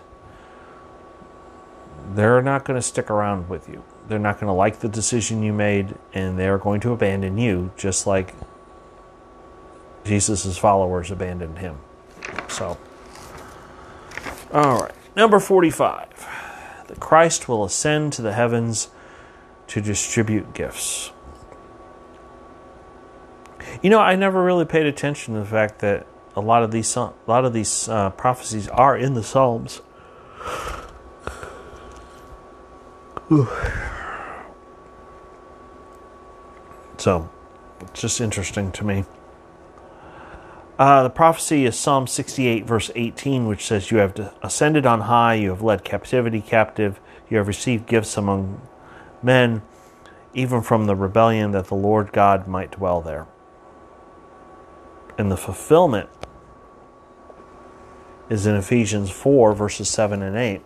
they're 2.15 2.43
not 2.43 2.65
going 2.65 2.77
to 2.77 2.83
stick 2.83 3.11
around 3.11 3.49
with 3.49 3.69
you. 3.69 3.85
They're 4.09 4.19
not 4.19 4.41
going 4.41 4.49
to 4.49 4.55
like 4.55 4.81
the 4.81 4.89
decision 4.89 5.43
you 5.43 5.53
made, 5.53 5.95
and 6.13 6.37
they're 6.39 6.59
going 6.59 6.81
to 6.81 6.93
abandon 6.93 7.39
you, 7.39 7.71
just 7.77 8.07
like 8.07 8.35
Jesus' 10.05 10.59
followers 10.59 11.11
abandoned 11.11 11.59
him. 11.59 11.79
So, 12.49 12.77
all 14.53 14.83
right, 14.83 14.95
number 15.15 15.39
45 15.39 16.09
that 16.89 16.99
Christ 16.99 17.49
will 17.49 17.65
ascend 17.65 18.13
to 18.15 18.23
the 18.23 18.33
heavens 18.33 18.89
to 19.69 19.81
distribute 19.81 20.55
gifts. 20.55 21.13
You 23.83 23.91
know, 23.91 24.01
I 24.01 24.17
never 24.17 24.43
really 24.43 24.65
paid 24.65 24.87
attention 24.87 25.35
to 25.35 25.41
the 25.41 25.47
fact 25.47 25.81
that 25.81 26.07
a 26.37 26.41
lot 26.41 26.63
of 26.63 26.71
these 26.71 26.97
a 26.97 27.13
lot 27.27 27.45
of 27.45 27.53
these 27.53 27.89
uh, 27.89 28.11
prophecies 28.11 28.69
are 28.69 28.97
in 28.97 29.15
the 29.15 29.23
Psalms. 29.23 29.81
So, 36.99 37.31
it's 37.81 38.03
just 38.03 38.21
interesting 38.21 38.73
to 38.73 38.85
me. 38.85 39.07
Uh, 40.79 41.03
the 41.03 41.11
prophecy 41.11 41.65
is 41.65 41.79
Psalm 41.79 42.07
68, 42.07 42.67
verse 42.67 42.91
18, 42.95 43.47
which 43.47 43.67
says, 43.67 43.91
You 43.91 43.99
have 43.99 44.35
ascended 44.43 44.85
on 44.85 45.03
high, 45.03 45.35
you 45.35 45.49
have 45.49 45.63
led 45.63 45.83
captivity 45.83 46.43
captive, 46.43 47.01
you 47.31 47.39
have 47.39 47.49
received 47.49 47.87
gifts 47.87 48.17
among 48.17 48.61
men, 49.23 49.63
even 50.35 50.61
from 50.61 50.87
the 50.87 50.95
rebellion, 50.95 51.53
that 51.53 51.69
the 51.69 51.75
Lord 51.75 52.13
God 52.13 52.47
might 52.47 52.73
dwell 52.73 53.01
there. 53.01 53.27
And 55.21 55.31
the 55.31 55.37
fulfillment 55.37 56.09
is 58.31 58.47
in 58.47 58.55
Ephesians 58.57 59.11
4, 59.11 59.53
verses 59.53 59.91
7 59.91 60.23
and 60.23 60.35
8, 60.35 60.63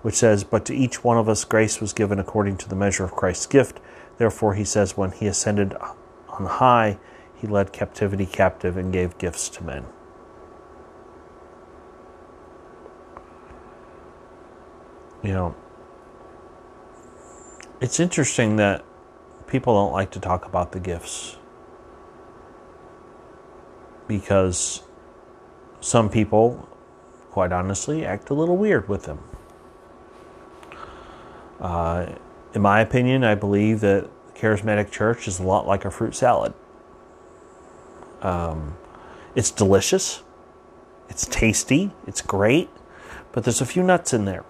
which 0.00 0.14
says, 0.14 0.42
But 0.42 0.64
to 0.64 0.74
each 0.74 1.04
one 1.04 1.18
of 1.18 1.28
us 1.28 1.44
grace 1.44 1.78
was 1.78 1.92
given 1.92 2.18
according 2.18 2.56
to 2.58 2.68
the 2.70 2.74
measure 2.74 3.04
of 3.04 3.12
Christ's 3.12 3.44
gift. 3.44 3.78
Therefore, 4.16 4.54
he 4.54 4.64
says, 4.64 4.96
When 4.96 5.10
he 5.10 5.26
ascended 5.26 5.74
on 6.30 6.46
high, 6.46 6.96
he 7.34 7.46
led 7.46 7.74
captivity 7.74 8.24
captive 8.24 8.78
and 8.78 8.90
gave 8.90 9.18
gifts 9.18 9.50
to 9.50 9.62
men. 9.62 9.84
You 15.22 15.34
know, 15.34 15.54
it's 17.82 18.00
interesting 18.00 18.56
that 18.56 18.82
people 19.46 19.74
don't 19.74 19.92
like 19.92 20.10
to 20.12 20.20
talk 20.20 20.46
about 20.46 20.72
the 20.72 20.80
gifts 20.80 21.36
because 24.08 24.82
some 25.80 26.08
people, 26.08 26.68
quite 27.30 27.52
honestly, 27.52 28.04
act 28.04 28.30
a 28.30 28.34
little 28.34 28.56
weird 28.56 28.88
with 28.88 29.04
them. 29.04 29.20
Uh, 31.60 32.14
in 32.54 32.62
my 32.62 32.80
opinion, 32.80 33.22
I 33.22 33.34
believe 33.34 33.80
that 33.80 34.08
charismatic 34.34 34.90
church 34.90 35.28
is 35.28 35.38
a 35.38 35.42
lot 35.42 35.66
like 35.66 35.84
a 35.84 35.90
fruit 35.90 36.14
salad. 36.14 36.54
Um, 38.22 38.76
it's 39.34 39.50
delicious, 39.50 40.22
it's 41.08 41.26
tasty, 41.26 41.92
it's 42.06 42.20
great, 42.20 42.68
but 43.32 43.44
there's 43.44 43.60
a 43.60 43.66
few 43.66 43.82
nuts 43.82 44.12
in 44.12 44.24
there. 44.24 44.44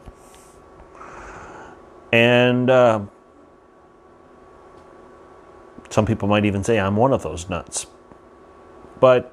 And 2.10 2.70
uh, 2.70 3.00
some 5.90 6.06
people 6.06 6.28
might 6.28 6.44
even 6.44 6.64
say 6.64 6.78
I'm 6.78 6.96
one 6.96 7.12
of 7.12 7.22
those 7.22 7.50
nuts. 7.50 7.86
But 9.00 9.32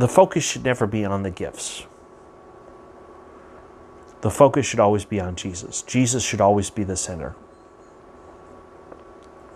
the 0.00 0.08
focus 0.08 0.44
should 0.44 0.64
never 0.64 0.86
be 0.86 1.04
on 1.04 1.22
the 1.22 1.30
gifts. 1.30 1.86
The 4.22 4.30
focus 4.30 4.66
should 4.66 4.80
always 4.80 5.04
be 5.04 5.20
on 5.20 5.36
Jesus. 5.36 5.82
Jesus 5.82 6.22
should 6.22 6.40
always 6.40 6.70
be 6.70 6.84
the 6.84 6.96
center. 6.96 7.34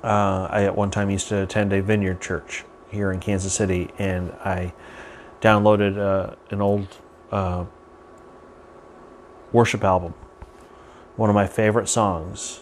Uh, 0.02 0.48
I 0.50 0.64
at 0.64 0.76
one 0.76 0.90
time 0.90 1.10
used 1.10 1.28
to 1.28 1.42
attend 1.42 1.72
a 1.72 1.80
vineyard 1.82 2.20
church 2.20 2.64
here 2.90 3.10
in 3.10 3.20
Kansas 3.20 3.54
City, 3.54 3.90
and 3.98 4.32
I 4.44 4.74
downloaded 5.40 5.98
uh, 5.98 6.36
an 6.50 6.60
old 6.60 6.88
uh, 7.30 7.64
worship 9.52 9.82
album. 9.82 10.14
One 11.16 11.30
of 11.30 11.34
my 11.34 11.46
favorite 11.46 11.88
songs 11.88 12.60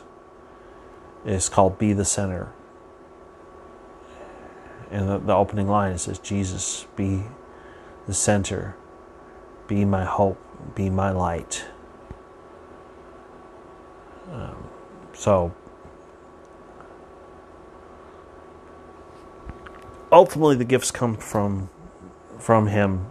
is 1.25 1.49
called 1.49 1.79
Be 1.79 1.93
the 1.93 2.05
Center. 2.05 2.53
And 4.91 5.09
the, 5.09 5.19
the 5.19 5.35
opening 5.35 5.69
line 5.69 5.97
says, 5.99 6.19
Jesus, 6.19 6.87
be 6.97 7.25
the 8.07 8.15
center, 8.15 8.77
be 9.69 9.85
my 9.85 10.05
hope, 10.05 10.39
be 10.75 10.91
my 10.91 11.11
light. 11.11 11.65
Um, 14.31 14.69
so, 15.13 15.55
ultimately, 20.11 20.57
the 20.57 20.65
gifts 20.65 20.91
come 20.91 21.17
from 21.17 21.69
from 22.39 22.67
Him, 22.67 23.07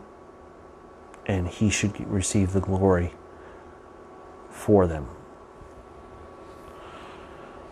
and 1.26 1.48
He 1.48 1.70
should 1.70 2.00
receive 2.10 2.54
the 2.54 2.60
glory 2.60 3.14
for 4.50 4.88
them. 4.88 5.08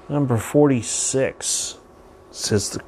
Number 0.08 0.38
46 0.38 1.78
says 2.32 2.70
the, 2.72 2.82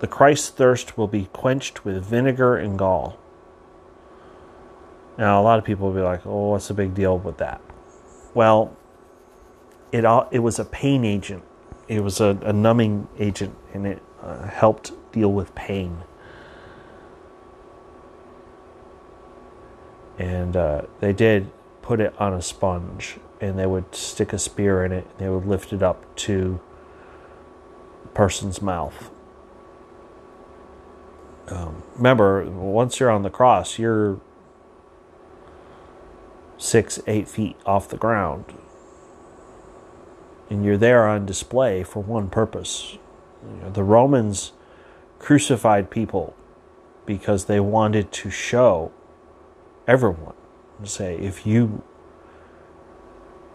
the 0.00 0.08
Christ 0.08 0.56
thirst 0.56 0.98
will 0.98 1.06
be 1.06 1.26
quenched 1.32 1.84
with 1.84 2.04
vinegar 2.04 2.56
and 2.56 2.76
gall. 2.76 3.18
Now, 5.18 5.40
a 5.40 5.42
lot 5.42 5.58
of 5.58 5.64
people 5.64 5.88
will 5.88 5.94
be 5.94 6.02
like, 6.02 6.26
oh, 6.26 6.50
what's 6.50 6.68
the 6.68 6.74
big 6.74 6.94
deal 6.94 7.18
with 7.18 7.38
that? 7.38 7.60
Well, 8.34 8.76
it, 9.92 10.04
all, 10.04 10.28
it 10.30 10.40
was 10.40 10.58
a 10.58 10.64
pain 10.64 11.04
agent, 11.04 11.42
it 11.88 12.02
was 12.02 12.20
a, 12.20 12.38
a 12.42 12.52
numbing 12.52 13.08
agent, 13.18 13.56
and 13.72 13.86
it 13.86 14.02
uh, 14.22 14.46
helped 14.48 14.92
deal 15.12 15.32
with 15.32 15.54
pain. 15.54 16.02
And 20.18 20.56
uh, 20.56 20.82
they 21.00 21.12
did 21.12 21.50
put 21.82 22.00
it 22.00 22.14
on 22.18 22.32
a 22.32 22.42
sponge 22.42 23.16
and 23.40 23.58
they 23.58 23.66
would 23.66 23.94
stick 23.94 24.32
a 24.32 24.38
spear 24.38 24.84
in 24.84 24.92
it 24.92 25.06
and 25.10 25.18
they 25.18 25.28
would 25.28 25.46
lift 25.46 25.72
it 25.72 25.82
up 25.82 26.16
to 26.16 26.58
the 28.02 28.08
person's 28.08 28.62
mouth. 28.62 29.10
Um, 31.48 31.82
remember, 31.94 32.44
once 32.50 32.98
you're 32.98 33.10
on 33.10 33.22
the 33.22 33.30
cross, 33.30 33.78
you're 33.78 34.20
six, 36.58 37.00
eight 37.06 37.28
feet 37.28 37.56
off 37.64 37.88
the 37.88 37.96
ground. 37.96 38.44
And 40.48 40.64
you're 40.64 40.76
there 40.76 41.06
on 41.06 41.26
display 41.26 41.82
for 41.82 42.02
one 42.02 42.28
purpose. 42.28 42.98
You 43.42 43.62
know, 43.62 43.70
the 43.70 43.82
Romans 43.82 44.52
crucified 45.18 45.90
people 45.90 46.34
because 47.04 47.46
they 47.46 47.60
wanted 47.60 48.12
to 48.12 48.30
show 48.30 48.92
everyone 49.86 50.34
and 50.78 50.88
say, 50.88 51.16
if 51.16 51.46
you 51.46 51.82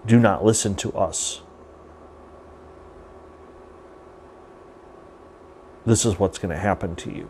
do 0.05 0.19
not 0.19 0.43
listen 0.43 0.75
to 0.75 0.91
us. 0.93 1.41
This 5.85 6.05
is 6.05 6.19
what's 6.19 6.37
going 6.37 6.53
to 6.53 6.61
happen 6.61 6.95
to 6.97 7.11
you. 7.11 7.29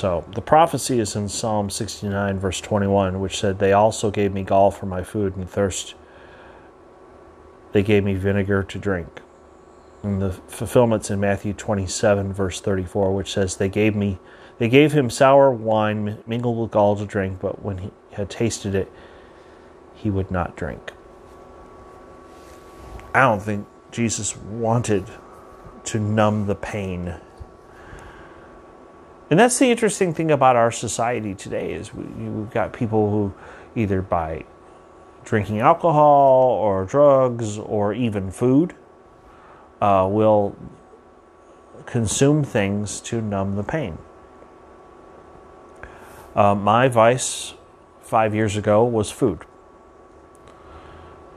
So 0.00 0.24
the 0.34 0.40
prophecy 0.40 0.98
is 0.98 1.14
in 1.14 1.28
Psalm 1.28 1.68
69, 1.68 2.38
verse 2.38 2.58
21, 2.62 3.20
which 3.20 3.38
said, 3.38 3.58
They 3.58 3.74
also 3.74 4.10
gave 4.10 4.32
me 4.32 4.42
gall 4.42 4.70
for 4.70 4.86
my 4.86 5.02
food 5.02 5.36
and 5.36 5.46
thirst. 5.46 5.94
They 7.72 7.82
gave 7.82 8.02
me 8.02 8.14
vinegar 8.14 8.62
to 8.62 8.78
drink. 8.78 9.20
And 10.02 10.22
the 10.22 10.32
fulfillments 10.32 11.10
in 11.10 11.20
Matthew 11.20 11.52
27, 11.52 12.32
verse 12.32 12.62
34, 12.62 13.14
which 13.14 13.30
says, 13.30 13.56
They 13.56 13.68
gave 13.68 13.94
me 13.94 14.18
they 14.56 14.70
gave 14.70 14.92
him 14.92 15.10
sour 15.10 15.50
wine 15.50 16.16
mingled 16.26 16.56
with 16.56 16.70
gall 16.70 16.96
to 16.96 17.04
drink, 17.04 17.38
but 17.38 17.62
when 17.62 17.76
he 17.76 17.90
had 18.12 18.30
tasted 18.30 18.74
it, 18.74 18.90
he 19.94 20.08
would 20.08 20.30
not 20.30 20.56
drink. 20.56 20.92
I 23.14 23.20
don't 23.20 23.42
think 23.42 23.66
Jesus 23.92 24.34
wanted 24.34 25.04
to 25.84 25.98
numb 25.98 26.46
the 26.46 26.54
pain. 26.54 27.16
And 29.30 29.38
that's 29.38 29.58
the 29.60 29.70
interesting 29.70 30.12
thing 30.12 30.32
about 30.32 30.56
our 30.56 30.72
society 30.72 31.36
today 31.36 31.72
is 31.72 31.94
we, 31.94 32.24
have 32.24 32.50
got 32.50 32.72
people 32.72 33.10
who 33.10 33.32
either 33.76 34.02
by 34.02 34.44
drinking 35.24 35.60
alcohol 35.60 36.48
or 36.50 36.84
drugs 36.84 37.56
or 37.56 37.94
even 37.94 38.32
food 38.32 38.74
uh, 39.80 40.08
will 40.10 40.56
consume 41.86 42.42
things 42.42 43.00
to 43.00 43.20
numb 43.20 43.54
the 43.54 43.62
pain. 43.62 43.98
Uh, 46.34 46.54
my 46.54 46.88
vice 46.88 47.54
five 48.02 48.34
years 48.34 48.56
ago 48.56 48.84
was 48.84 49.10
food. 49.12 49.44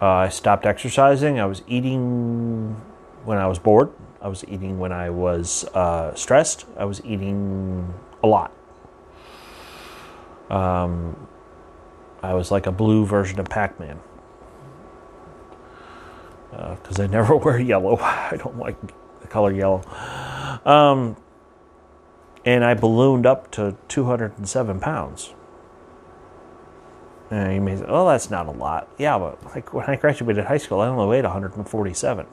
Uh, 0.01 0.07
I 0.07 0.29
stopped 0.29 0.65
exercising. 0.65 1.39
I 1.39 1.45
was 1.45 1.61
eating 1.67 2.75
when 3.23 3.37
I 3.37 3.47
was 3.47 3.59
bored. 3.59 3.91
I 4.23 4.29
was 4.29 4.45
eating 4.47 4.79
when 4.79 4.93
I 4.93 5.09
was 5.09 5.65
uh, 5.73 6.15
stressed. 6.15 6.65
I 6.77 6.85
was 6.85 7.01
eating 7.03 7.93
a 8.23 8.27
lot. 8.27 8.53
Um, 10.49 11.27
I 12.21 12.33
was 12.33 12.49
like 12.49 12.65
a 12.65 12.71
blue 12.71 13.05
version 13.05 13.37
of 13.41 13.47
Pac 13.47 13.77
Man 13.81 13.99
because 16.51 16.99
uh, 16.99 17.03
I 17.03 17.07
never 17.11 17.35
wear 17.35 17.59
yellow. 17.59 17.97
I 17.97 18.37
don't 18.37 18.57
like 18.57 18.77
the 19.19 19.27
color 19.27 19.51
yellow. 19.51 19.83
Um, 20.65 21.17
and 22.45 22.63
I 22.63 22.75
ballooned 22.75 23.25
up 23.25 23.51
to 23.51 23.75
207 23.89 24.79
pounds. 24.79 25.33
And 27.29 27.55
you 27.55 27.61
may 27.61 27.75
say, 27.75 27.85
oh, 27.87 28.07
that's 28.07 28.29
not 28.29 28.47
a 28.47 28.51
lot. 28.51 28.87
Yeah, 28.97 29.17
but 29.17 29.43
like 29.47 29.73
when 29.73 29.85
I 29.85 29.97
graduated 29.97 30.45
high 30.45 30.57
school, 30.57 30.79
I 30.79 30.87
only 30.87 31.07
weighed 31.07 31.25
147. 31.25 32.25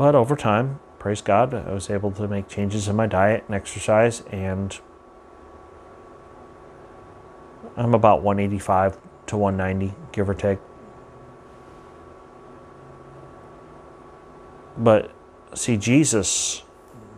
But 0.00 0.14
over 0.14 0.34
time, 0.34 0.80
praise 0.98 1.20
God, 1.20 1.52
I 1.52 1.74
was 1.74 1.90
able 1.90 2.10
to 2.12 2.26
make 2.26 2.48
changes 2.48 2.88
in 2.88 2.96
my 2.96 3.06
diet 3.06 3.44
and 3.46 3.54
exercise, 3.54 4.22
and 4.30 4.80
I'm 7.76 7.92
about 7.92 8.22
185 8.22 8.96
to 9.26 9.36
190, 9.36 9.94
give 10.10 10.30
or 10.30 10.32
take. 10.32 10.58
But 14.78 15.12
see, 15.54 15.76
Jesus 15.76 16.62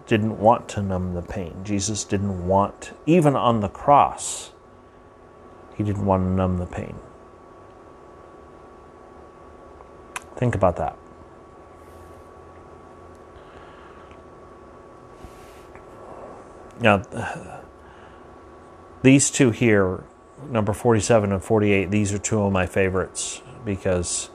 didn't 0.09 0.40
want 0.40 0.68
to 0.71 0.83
numb 0.83 1.14
the 1.14 1.23
pain. 1.23 1.62
Jesus 1.62 2.03
didn't 2.03 2.49
want, 2.49 2.95
even 3.07 3.37
on 3.37 3.61
the 3.61 3.68
cross, 3.68 4.51
he 5.77 5.85
didn't 5.85 6.05
want 6.05 6.25
to 6.25 6.31
numb 6.31 6.59
the 6.59 6.66
pain. 6.66 6.97
Think 10.35 10.57
about 10.57 10.75
that. 10.79 10.99
Now, 16.80 17.02
these 19.02 19.30
two 19.30 19.50
here 19.50 20.04
number 20.48 20.72
47 20.72 21.32
and 21.32 21.42
48, 21.42 21.90
these 21.90 22.12
are 22.12 22.18
two 22.18 22.42
of 22.42 22.52
my 22.52 22.66
favorites 22.66 23.42
because, 23.64 24.30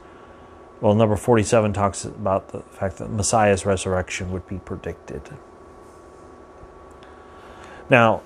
well, 0.81 0.95
number 0.95 1.15
47 1.15 1.73
talks 1.73 2.05
about 2.05 2.49
the 2.49 2.59
fact 2.59 2.97
that 2.97 3.09
Messiah's 3.09 3.65
resurrection 3.65 4.31
would 4.31 4.47
be 4.47 4.59
predicted. 4.59 5.21
Now, 7.89 8.21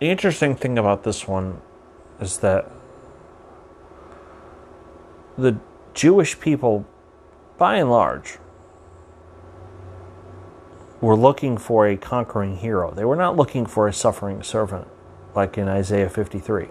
the 0.00 0.10
interesting 0.10 0.56
thing 0.56 0.78
about 0.78 1.04
this 1.04 1.28
one 1.28 1.60
is 2.20 2.38
that 2.38 2.70
the 5.36 5.58
Jewish 5.94 6.38
people, 6.38 6.86
by 7.58 7.76
and 7.76 7.90
large, 7.90 8.38
were 11.04 11.16
looking 11.16 11.56
for 11.58 11.86
a 11.86 11.96
conquering 11.96 12.56
hero. 12.56 12.92
They 12.92 13.04
were 13.04 13.16
not 13.16 13.36
looking 13.36 13.66
for 13.66 13.86
a 13.86 13.92
suffering 13.92 14.42
servant 14.42 14.88
like 15.34 15.58
in 15.58 15.68
Isaiah 15.68 16.08
53. 16.08 16.68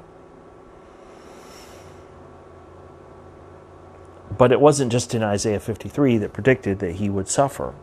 But 4.37 4.51
it 4.51 4.59
wasn't 4.59 4.91
just 4.91 5.13
in 5.13 5.21
Isaiah 5.21 5.59
53 5.59 6.17
that 6.17 6.33
predicted 6.33 6.79
that 6.79 6.93
he 6.93 7.09
would 7.09 7.27
suffer 7.27 7.75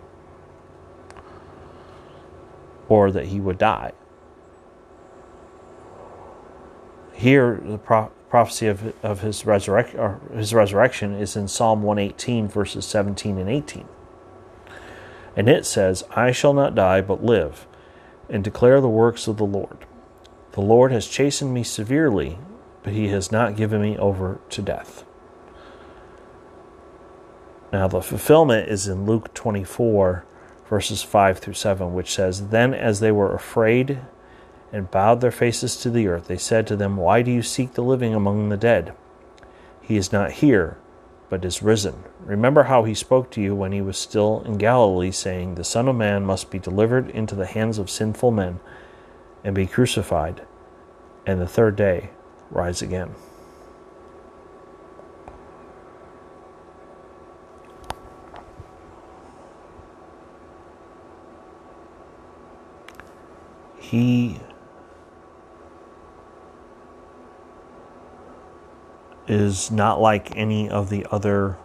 or 2.88 3.12
that 3.12 3.26
he 3.26 3.38
would 3.40 3.56
die. 3.56 3.92
Here, 7.12 7.60
the, 7.62 7.78
pro- 7.78 8.10
prophecy 8.28 8.66
of, 8.66 8.92
of 9.04 9.20
his, 9.20 9.46
resurrect, 9.46 9.94
his 10.34 10.52
resurrection 10.52 11.14
is 11.14 11.36
in 11.36 11.46
Psalm 11.46 11.82
118, 11.82 12.48
verses 12.48 12.84
17 12.86 13.38
and 13.38 13.48
18. 13.48 13.86
And 15.36 15.48
it 15.48 15.64
says, 15.64 16.04
I 16.10 16.32
shall 16.32 16.52
not 16.52 16.74
die, 16.74 17.00
but 17.00 17.24
live, 17.24 17.66
and 18.28 18.42
declare 18.42 18.80
the 18.80 18.88
works 18.88 19.28
of 19.28 19.36
the 19.36 19.44
Lord. 19.44 19.86
The 20.52 20.60
Lord 20.60 20.90
has 20.92 21.06
chastened 21.06 21.54
me 21.54 21.62
severely, 21.62 22.38
but 22.82 22.92
he 22.92 23.08
has 23.08 23.30
not 23.30 23.56
given 23.56 23.80
me 23.82 23.96
over 23.96 24.40
to 24.50 24.62
death. 24.62 25.04
Now, 27.72 27.86
the 27.86 28.02
fulfillment 28.02 28.68
is 28.68 28.88
in 28.88 29.06
Luke 29.06 29.32
24, 29.32 30.24
verses 30.68 31.02
5 31.04 31.38
through 31.38 31.54
7, 31.54 31.94
which 31.94 32.12
says, 32.12 32.48
Then 32.48 32.74
as 32.74 32.98
they 32.98 33.12
were 33.12 33.32
afraid 33.32 34.00
and 34.72 34.90
bowed 34.90 35.20
their 35.20 35.30
faces 35.30 35.76
to 35.76 35.90
the 35.90 36.08
earth, 36.08 36.26
they 36.26 36.36
said 36.36 36.66
to 36.66 36.76
them, 36.76 36.96
Why 36.96 37.22
do 37.22 37.30
you 37.30 37.42
seek 37.42 37.74
the 37.74 37.84
living 37.84 38.12
among 38.12 38.48
the 38.48 38.56
dead? 38.56 38.92
He 39.80 39.96
is 39.96 40.12
not 40.12 40.32
here, 40.32 40.78
but 41.30 41.44
is 41.44 41.62
risen. 41.62 42.02
Remember 42.18 42.64
how 42.64 42.82
he 42.82 42.92
spoke 42.92 43.30
to 43.30 43.40
you 43.40 43.54
when 43.54 43.72
he 43.72 43.80
was 43.80 43.96
still 43.96 44.42
in 44.44 44.58
Galilee, 44.58 45.12
saying, 45.12 45.54
The 45.54 45.64
Son 45.64 45.88
of 45.88 45.96
Man 45.96 46.26
must 46.26 46.50
be 46.50 46.58
delivered 46.58 47.08
into 47.08 47.36
the 47.36 47.46
hands 47.46 47.78
of 47.78 47.88
sinful 47.88 48.32
men 48.32 48.60
and 49.42 49.54
be 49.54 49.66
crucified, 49.66 50.42
and 51.24 51.40
the 51.40 51.46
third 51.46 51.76
day 51.76 52.10
rise 52.50 52.82
again. 52.82 53.14
He 63.78 64.40
is 69.30 69.70
not 69.70 70.00
like 70.00 70.36
any 70.36 70.68
of 70.68 70.90
the 70.90 71.06
other 71.12 71.56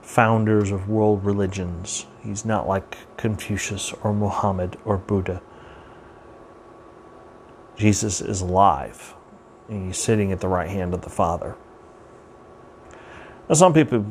founders 0.00 0.70
of 0.70 0.88
world 0.88 1.22
religions. 1.22 2.06
He's 2.22 2.46
not 2.46 2.66
like 2.66 2.96
Confucius 3.18 3.92
or 4.02 4.14
Muhammad 4.14 4.78
or 4.86 4.96
Buddha. 4.96 5.42
Jesus 7.76 8.22
is 8.22 8.40
alive, 8.40 9.14
and 9.68 9.88
he's 9.88 9.98
sitting 9.98 10.32
at 10.32 10.40
the 10.40 10.48
right 10.48 10.70
hand 10.70 10.94
of 10.94 11.02
the 11.02 11.10
Father. 11.10 11.54
Now, 13.48 13.56
some 13.56 13.74
people 13.74 14.06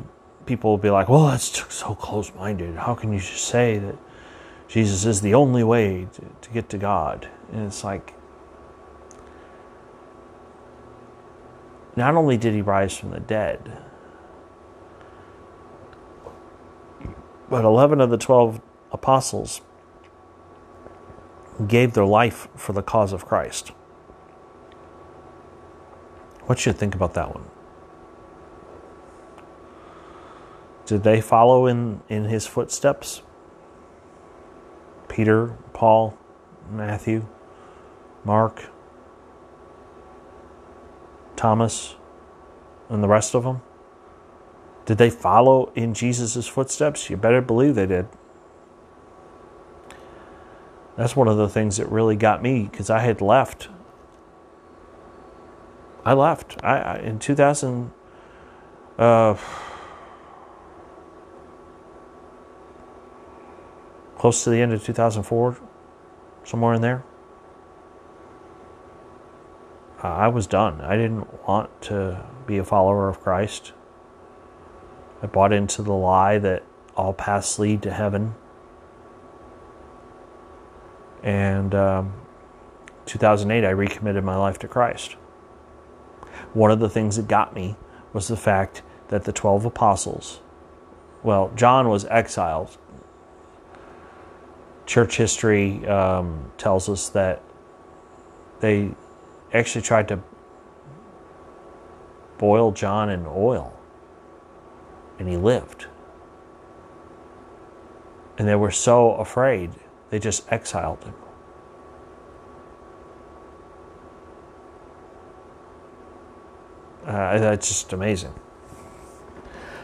people 0.46 0.70
will 0.70 0.78
be 0.78 0.90
like, 0.90 1.08
"Well, 1.08 1.26
that's 1.26 1.74
so 1.74 1.94
close-minded. 1.96 2.76
How 2.76 2.94
can 2.94 3.12
you 3.12 3.18
just 3.18 3.46
say 3.46 3.78
that 3.78 3.96
Jesus 4.68 5.04
is 5.04 5.22
the 5.22 5.34
only 5.34 5.64
way 5.64 6.06
to, 6.12 6.22
to 6.42 6.50
get 6.50 6.68
to 6.68 6.78
God?" 6.78 7.28
And 7.52 7.66
it's 7.66 7.82
like, 7.82 8.14
not 11.96 12.14
only 12.14 12.36
did 12.36 12.54
he 12.54 12.62
rise 12.62 12.96
from 12.96 13.10
the 13.10 13.20
dead, 13.20 13.78
but 17.48 17.64
11 17.64 18.00
of 18.00 18.10
the 18.10 18.18
12 18.18 18.60
apostles 18.92 19.60
gave 21.68 21.92
their 21.92 22.04
life 22.04 22.48
for 22.56 22.72
the 22.72 22.82
cause 22.82 23.12
of 23.12 23.26
Christ. 23.26 23.68
What 26.46 26.58
should 26.58 26.74
you 26.74 26.78
think 26.78 26.94
about 26.94 27.14
that 27.14 27.34
one? 27.34 27.44
Did 30.86 31.02
they 31.02 31.20
follow 31.20 31.66
in, 31.66 32.02
in 32.08 32.24
his 32.24 32.46
footsteps? 32.46 33.22
Peter, 35.08 35.56
Paul, 35.72 36.16
Matthew, 36.70 37.26
Mark, 38.24 38.64
Thomas, 41.36 41.96
and 42.88 43.02
the 43.02 43.08
rest 43.08 43.34
of 43.34 43.44
them? 43.44 43.62
Did 44.86 44.98
they 44.98 45.10
follow 45.10 45.72
in 45.74 45.94
Jesus' 45.94 46.46
footsteps? 46.46 47.08
You 47.08 47.16
better 47.16 47.40
believe 47.40 47.74
they 47.74 47.86
did. 47.86 48.06
That's 50.96 51.16
one 51.16 51.26
of 51.26 51.36
the 51.36 51.48
things 51.48 51.78
that 51.78 51.90
really 51.90 52.16
got 52.16 52.42
me 52.42 52.68
because 52.70 52.90
I 52.90 53.00
had 53.00 53.20
left. 53.20 53.68
I 56.04 56.12
left. 56.12 56.56
I, 56.62 56.78
I 56.78 56.96
in 56.98 57.18
2000. 57.18 57.90
Uh, 58.98 59.34
close 64.18 64.44
to 64.44 64.50
the 64.50 64.60
end 64.60 64.72
of 64.72 64.82
2004, 64.82 65.58
somewhere 66.44 66.74
in 66.74 66.80
there. 66.80 67.04
Uh, 70.04 70.08
I 70.08 70.28
was 70.28 70.46
done. 70.46 70.80
I 70.82 70.96
didn't 70.96 71.48
want 71.48 71.82
to 71.82 72.24
be 72.46 72.58
a 72.58 72.64
follower 72.64 73.08
of 73.08 73.20
Christ. 73.20 73.72
I 75.22 75.26
bought 75.26 75.52
into 75.52 75.82
the 75.82 75.94
lie 75.94 76.38
that 76.38 76.62
all 76.94 77.12
paths 77.12 77.58
lead 77.58 77.82
to 77.82 77.90
heaven 77.90 78.34
and 81.24 81.74
um, 81.74 82.12
2008, 83.06 83.64
I 83.64 83.70
recommitted 83.70 84.22
my 84.22 84.36
life 84.36 84.58
to 84.58 84.68
Christ. 84.68 85.12
One 86.52 86.70
of 86.70 86.80
the 86.80 86.90
things 86.90 87.16
that 87.16 87.28
got 87.28 87.54
me 87.54 87.76
was 88.12 88.28
the 88.28 88.36
fact 88.36 88.82
that 89.08 89.24
the 89.24 89.32
12 89.32 89.64
apostles, 89.64 90.40
well, 91.22 91.50
John 91.56 91.88
was 91.88 92.04
exiled. 92.06 92.76
Church 94.84 95.16
history 95.16 95.86
um, 95.88 96.52
tells 96.58 96.90
us 96.90 97.08
that 97.08 97.42
they 98.60 98.94
actually 99.54 99.82
tried 99.82 100.08
to 100.08 100.20
boil 102.38 102.72
John 102.72 103.08
in 103.08 103.24
oil, 103.26 103.74
and 105.18 105.28
he 105.28 105.36
lived. 105.36 105.86
And 108.36 108.48
they 108.48 108.56
were 108.56 108.72
so 108.72 109.12
afraid 109.12 109.70
they 110.10 110.18
just 110.18 110.50
exiled 110.52 111.04
him. 111.04 111.14
Uh, 117.06 117.38
that's 117.38 117.68
just 117.68 117.92
amazing. 117.92 118.34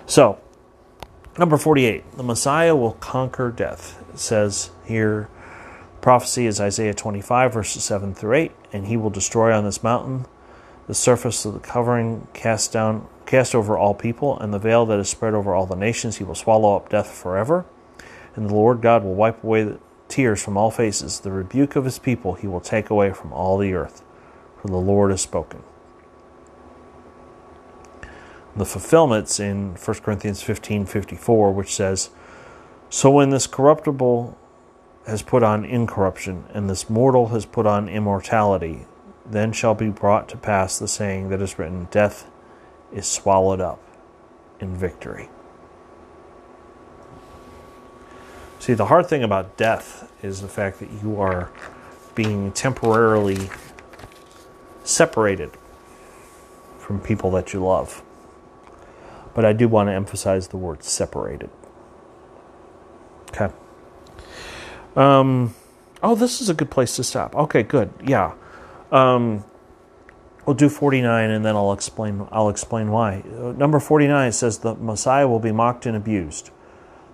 So, 0.07 0.41
number 1.39 1.57
48, 1.57 2.17
the 2.17 2.23
Messiah 2.23 2.75
will 2.75 2.95
conquer 2.95 3.51
death. 3.51 4.03
It 4.13 4.19
says 4.19 4.71
here, 4.85 5.29
prophecy 6.01 6.47
is 6.47 6.61
Isaiah 6.61 6.95
25, 6.95 7.53
verses 7.53 7.85
7 7.85 8.15
through 8.15 8.35
8, 8.35 8.53
and 8.73 8.87
he 8.87 8.97
will 8.97 9.11
destroy 9.11 9.53
on 9.53 9.65
this 9.65 9.83
mountain 9.83 10.27
the 10.87 10.95
surface 10.95 11.45
of 11.45 11.55
the 11.55 11.61
covering 11.61 12.27
cast 12.33 12.73
down 12.73 13.07
cast 13.27 13.55
over 13.55 13.79
all 13.79 13.95
people, 13.95 14.37
and 14.41 14.53
the 14.53 14.59
veil 14.59 14.85
that 14.85 14.99
is 14.99 15.09
spread 15.09 15.35
over 15.35 15.55
all 15.55 15.65
the 15.65 15.77
nations. 15.77 16.17
He 16.17 16.25
will 16.25 16.35
swallow 16.35 16.75
up 16.75 16.89
death 16.89 17.09
forever, 17.09 17.65
and 18.35 18.51
the 18.51 18.55
Lord 18.55 18.81
God 18.81 19.05
will 19.05 19.15
wipe 19.15 19.45
away 19.45 19.63
the 19.63 19.79
tears 20.09 20.43
from 20.43 20.57
all 20.57 20.73
faces. 20.73 21.21
The 21.21 21.31
rebuke 21.31 21.77
of 21.77 21.85
his 21.85 22.01
people 22.01 22.35
he 22.35 22.49
will 22.49 22.61
take 22.61 22.91
away 22.91 23.13
from 23.13 23.33
all 23.33 23.57
the 23.57 23.73
earth, 23.73 24.03
for 24.61 24.67
the 24.67 24.77
Lord 24.77 25.13
has 25.13 25.21
spoken. 25.21 25.63
The 28.57 28.67
fulfillment's 28.67 29.39
in 29.39 29.77
1 29.77 29.97
Corinthians 29.99 30.43
15 30.43 30.87
54, 30.87 31.53
which 31.53 31.73
says, 31.73 32.11
So 32.89 33.11
when 33.11 33.31
this 33.31 33.47
corruptible 33.47 34.37
has 35.11 35.23
put 35.23 35.43
on 35.43 35.65
incorruption, 35.65 36.45
and 36.55 36.71
this 36.71 36.89
mortal 36.89 37.29
has 37.29 37.45
put 37.45 37.67
on 37.67 37.89
immortality, 37.89 38.87
then 39.27 39.53
shall 39.53 39.75
be 39.75 39.89
brought 39.89 40.29
to 40.29 40.37
pass 40.37 40.79
the 40.79 40.87
saying 40.87 41.31
that 41.31 41.43
is 41.43 41.59
written, 41.59 41.89
Death 41.91 42.31
is 42.93 43.09
swallowed 43.09 43.61
up 43.61 43.83
in 44.61 44.77
victory. 44.77 45.29
See, 48.61 48.73
the 48.73 48.87
hard 48.87 49.09
thing 49.09 49.25
about 49.25 49.57
death 49.57 50.13
is 50.23 50.43
the 50.43 50.49
fact 50.49 50.79
that 50.79 50.89
you 51.03 51.21
are 51.21 51.51
being 52.15 52.53
temporarily 52.53 53.51
separated 54.85 55.51
from 56.79 57.01
people 57.01 57.33
that 57.33 57.53
you 57.53 57.65
love. 57.65 58.05
But 59.35 59.45
I 59.45 59.55
do 59.55 59.67
want 59.67 59.89
to 59.89 59.93
emphasize 59.93 60.49
the 60.49 60.57
word 60.57 60.85
separated. 60.85 61.51
Okay. 63.31 63.53
Um, 64.97 65.55
oh, 66.03 66.15
this 66.15 66.41
is 66.41 66.49
a 66.49 66.55
good 66.55 66.71
place 66.71 66.97
to 66.97 67.05
stop. 67.05 67.35
Okay, 67.35 67.63
good. 67.63 67.93
Yeah. 68.05 68.35
Um, 68.91 69.45
we'll 70.47 70.57
do 70.57 70.69
49 70.69 71.31
and 71.31 71.45
then 71.45 71.55
I'll 71.55 71.73
explain 71.73 72.27
I'll 72.33 72.49
explain 72.49 72.91
why. 72.91 73.23
Uh, 73.39 73.53
number 73.53 73.79
49 73.79 74.33
says 74.33 74.59
the 74.59 74.75
Messiah 74.75 75.29
will 75.29 75.39
be 75.39 75.53
mocked 75.53 75.87
and 75.87 75.97
abused. 75.97 76.51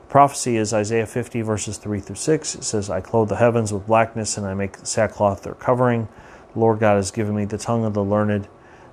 Prophecy 0.09 0.57
is 0.57 0.73
Isaiah 0.73 1.07
50, 1.07 1.43
verses 1.43 1.79
3 1.79 1.99
through 1.99 2.17
6. 2.17 2.55
It 2.55 2.65
says, 2.65 2.89
I 2.89 3.01
clothe 3.01 3.29
the 3.29 3.37
heavens 3.37 3.73
with 3.73 3.89
blackness, 3.89 4.39
and 4.39 4.47
I 4.47 4.55
make 4.55 4.77
sackcloth 4.79 5.43
their 5.43 5.55
covering. 5.55 6.07
The 6.53 6.61
Lord 6.61 6.79
God 6.79 6.95
has 6.95 7.11
given 7.11 7.35
me 7.35 7.45
the 7.45 7.59
tongue 7.59 7.85
of 7.85 7.93
the 7.93 8.05
learned, 8.05 8.47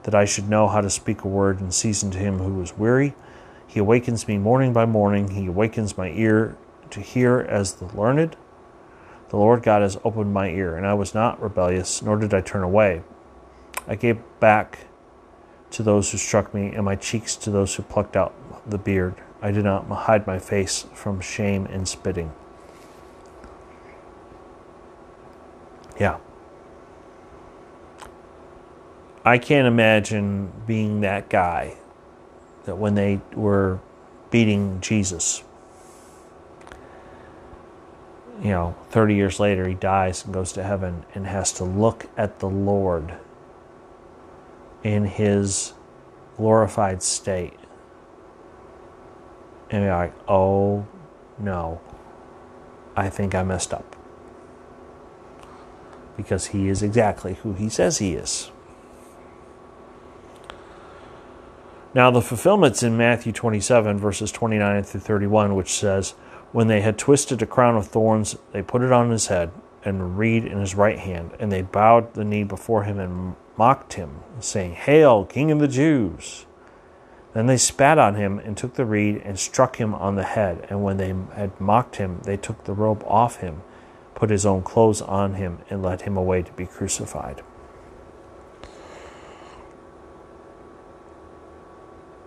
that 0.03 0.15
I 0.15 0.25
should 0.25 0.49
know 0.49 0.67
how 0.67 0.81
to 0.81 0.89
speak 0.89 1.23
a 1.23 1.27
word 1.27 1.61
in 1.61 1.71
season 1.71 2.09
to 2.11 2.17
him 2.17 2.39
who 2.39 2.59
is 2.61 2.75
weary. 2.75 3.13
He 3.67 3.79
awakens 3.79 4.27
me 4.27 4.39
morning 4.39 4.73
by 4.73 4.85
morning. 4.85 5.29
He 5.29 5.45
awakens 5.45 5.97
my 5.97 6.09
ear 6.09 6.57
to 6.89 6.99
hear 6.99 7.39
as 7.39 7.73
the 7.73 7.85
learned. 7.95 8.35
The 9.33 9.39
Lord 9.39 9.63
God 9.63 9.81
has 9.81 9.97
opened 10.03 10.31
my 10.31 10.49
ear, 10.49 10.77
and 10.77 10.85
I 10.85 10.93
was 10.93 11.15
not 11.15 11.41
rebellious, 11.41 12.03
nor 12.03 12.17
did 12.17 12.35
I 12.35 12.41
turn 12.41 12.61
away. 12.61 13.01
I 13.87 13.95
gave 13.95 14.19
back 14.39 14.85
to 15.71 15.81
those 15.81 16.11
who 16.11 16.19
struck 16.19 16.53
me, 16.53 16.67
and 16.67 16.85
my 16.85 16.95
cheeks 16.95 17.35
to 17.37 17.49
those 17.49 17.73
who 17.73 17.81
plucked 17.81 18.15
out 18.15 18.35
the 18.69 18.77
beard. 18.77 19.15
I 19.41 19.49
did 19.49 19.63
not 19.63 19.87
hide 19.87 20.27
my 20.27 20.37
face 20.37 20.85
from 20.93 21.19
shame 21.19 21.65
and 21.65 21.87
spitting. 21.87 22.31
Yeah. 25.99 26.19
I 29.25 29.39
can't 29.39 29.65
imagine 29.65 30.51
being 30.67 31.01
that 31.01 31.29
guy 31.29 31.77
that 32.65 32.77
when 32.77 32.93
they 32.93 33.19
were 33.33 33.79
beating 34.29 34.79
Jesus, 34.79 35.43
you 38.43 38.49
know, 38.49 38.75
30 38.89 39.15
years 39.15 39.39
later, 39.39 39.67
he 39.67 39.73
dies 39.73 40.25
and 40.25 40.33
goes 40.33 40.51
to 40.51 40.63
heaven 40.63 41.05
and 41.15 41.25
has 41.25 41.53
to 41.53 41.63
look 41.63 42.07
at 42.17 42.39
the 42.39 42.49
Lord 42.49 43.13
in 44.83 45.05
his 45.05 45.73
glorified 46.35 47.01
state 47.01 47.57
and 49.69 49.85
be 49.85 49.89
like, 49.89 50.13
oh 50.27 50.85
no, 51.39 51.79
I 52.97 53.09
think 53.09 53.33
I 53.33 53.43
messed 53.43 53.73
up. 53.73 53.95
Because 56.17 56.47
he 56.47 56.67
is 56.67 56.83
exactly 56.83 57.35
who 57.35 57.53
he 57.53 57.69
says 57.69 57.99
he 57.99 58.13
is. 58.13 58.51
Now, 61.95 62.11
the 62.11 62.21
fulfillment's 62.21 62.83
in 62.83 62.97
Matthew 62.97 63.31
27, 63.31 63.99
verses 63.99 64.31
29 64.31 64.83
through 64.83 64.99
31, 64.99 65.55
which 65.55 65.71
says, 65.71 66.15
When 66.53 66.67
they 66.67 66.81
had 66.81 66.99
twisted 66.99 67.41
a 67.41 67.47
crown 67.47 67.75
of 67.75 67.87
thorns, 67.87 68.37
they 68.51 68.61
put 68.61 68.83
it 68.83 68.91
on 68.91 69.09
his 69.09 69.27
head 69.27 69.51
and 69.83 69.99
a 69.99 70.05
reed 70.05 70.45
in 70.45 70.59
his 70.59 70.75
right 70.75 70.99
hand, 70.99 71.31
and 71.39 71.51
they 71.51 71.63
bowed 71.63 72.13
the 72.13 72.23
knee 72.23 72.43
before 72.43 72.83
him 72.83 72.99
and 72.99 73.35
mocked 73.57 73.93
him, 73.93 74.19
saying, 74.39 74.73
Hail, 74.73 75.25
King 75.25 75.51
of 75.51 75.59
the 75.59 75.67
Jews! 75.67 76.45
Then 77.33 77.47
they 77.47 77.57
spat 77.57 77.97
on 77.97 78.13
him 78.13 78.37
and 78.37 78.55
took 78.55 78.75
the 78.75 78.85
reed 78.85 79.19
and 79.25 79.39
struck 79.39 79.77
him 79.77 79.95
on 79.95 80.15
the 80.15 80.23
head. 80.23 80.67
And 80.69 80.83
when 80.83 80.97
they 80.97 81.15
had 81.35 81.59
mocked 81.59 81.95
him, 81.95 82.21
they 82.23 82.37
took 82.37 82.63
the 82.65 82.73
robe 82.73 83.03
off 83.07 83.37
him, 83.37 83.63
put 84.13 84.29
his 84.29 84.45
own 84.45 84.61
clothes 84.61 85.01
on 85.01 85.33
him, 85.33 85.57
and 85.71 85.81
led 85.81 86.03
him 86.03 86.15
away 86.15 86.43
to 86.43 86.51
be 86.53 86.67
crucified. 86.67 87.41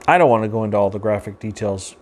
I 0.09 0.19
don't 0.19 0.31
want 0.31 0.43
to 0.43 0.49
go 0.49 0.65
into 0.65 0.77
all 0.77 0.91
the 0.91 0.99
graphic 0.99 1.39
details. 1.39 1.95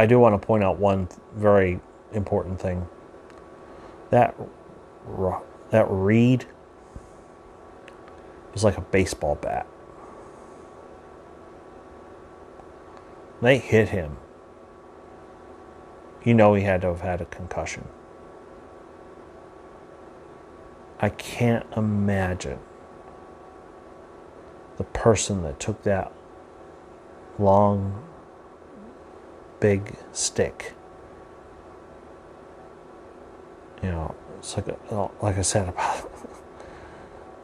I 0.00 0.06
do 0.06 0.18
want 0.18 0.40
to 0.40 0.46
point 0.46 0.64
out 0.64 0.78
one 0.78 1.08
very 1.34 1.78
important 2.14 2.58
thing. 2.58 2.88
That 4.08 4.34
that 5.68 5.86
reed 5.90 6.46
was 8.54 8.64
like 8.64 8.78
a 8.78 8.80
baseball 8.80 9.34
bat. 9.34 9.66
They 13.42 13.58
hit 13.58 13.90
him. 13.90 14.16
You 16.24 16.32
know 16.32 16.54
he 16.54 16.62
had 16.62 16.80
to 16.80 16.86
have 16.86 17.02
had 17.02 17.20
a 17.20 17.26
concussion. 17.26 17.86
I 20.98 21.10
can't 21.10 21.66
imagine 21.76 22.60
the 24.78 24.84
person 24.84 25.42
that 25.42 25.60
took 25.60 25.82
that 25.82 26.10
long, 27.38 28.02
big 29.60 29.94
stick. 30.12 30.74
You 33.82 33.90
know, 33.90 34.14
it's 34.38 34.56
like 34.56 34.68
a, 34.68 35.10
like 35.22 35.38
I 35.38 35.42
said 35.42 35.68
about 35.70 36.10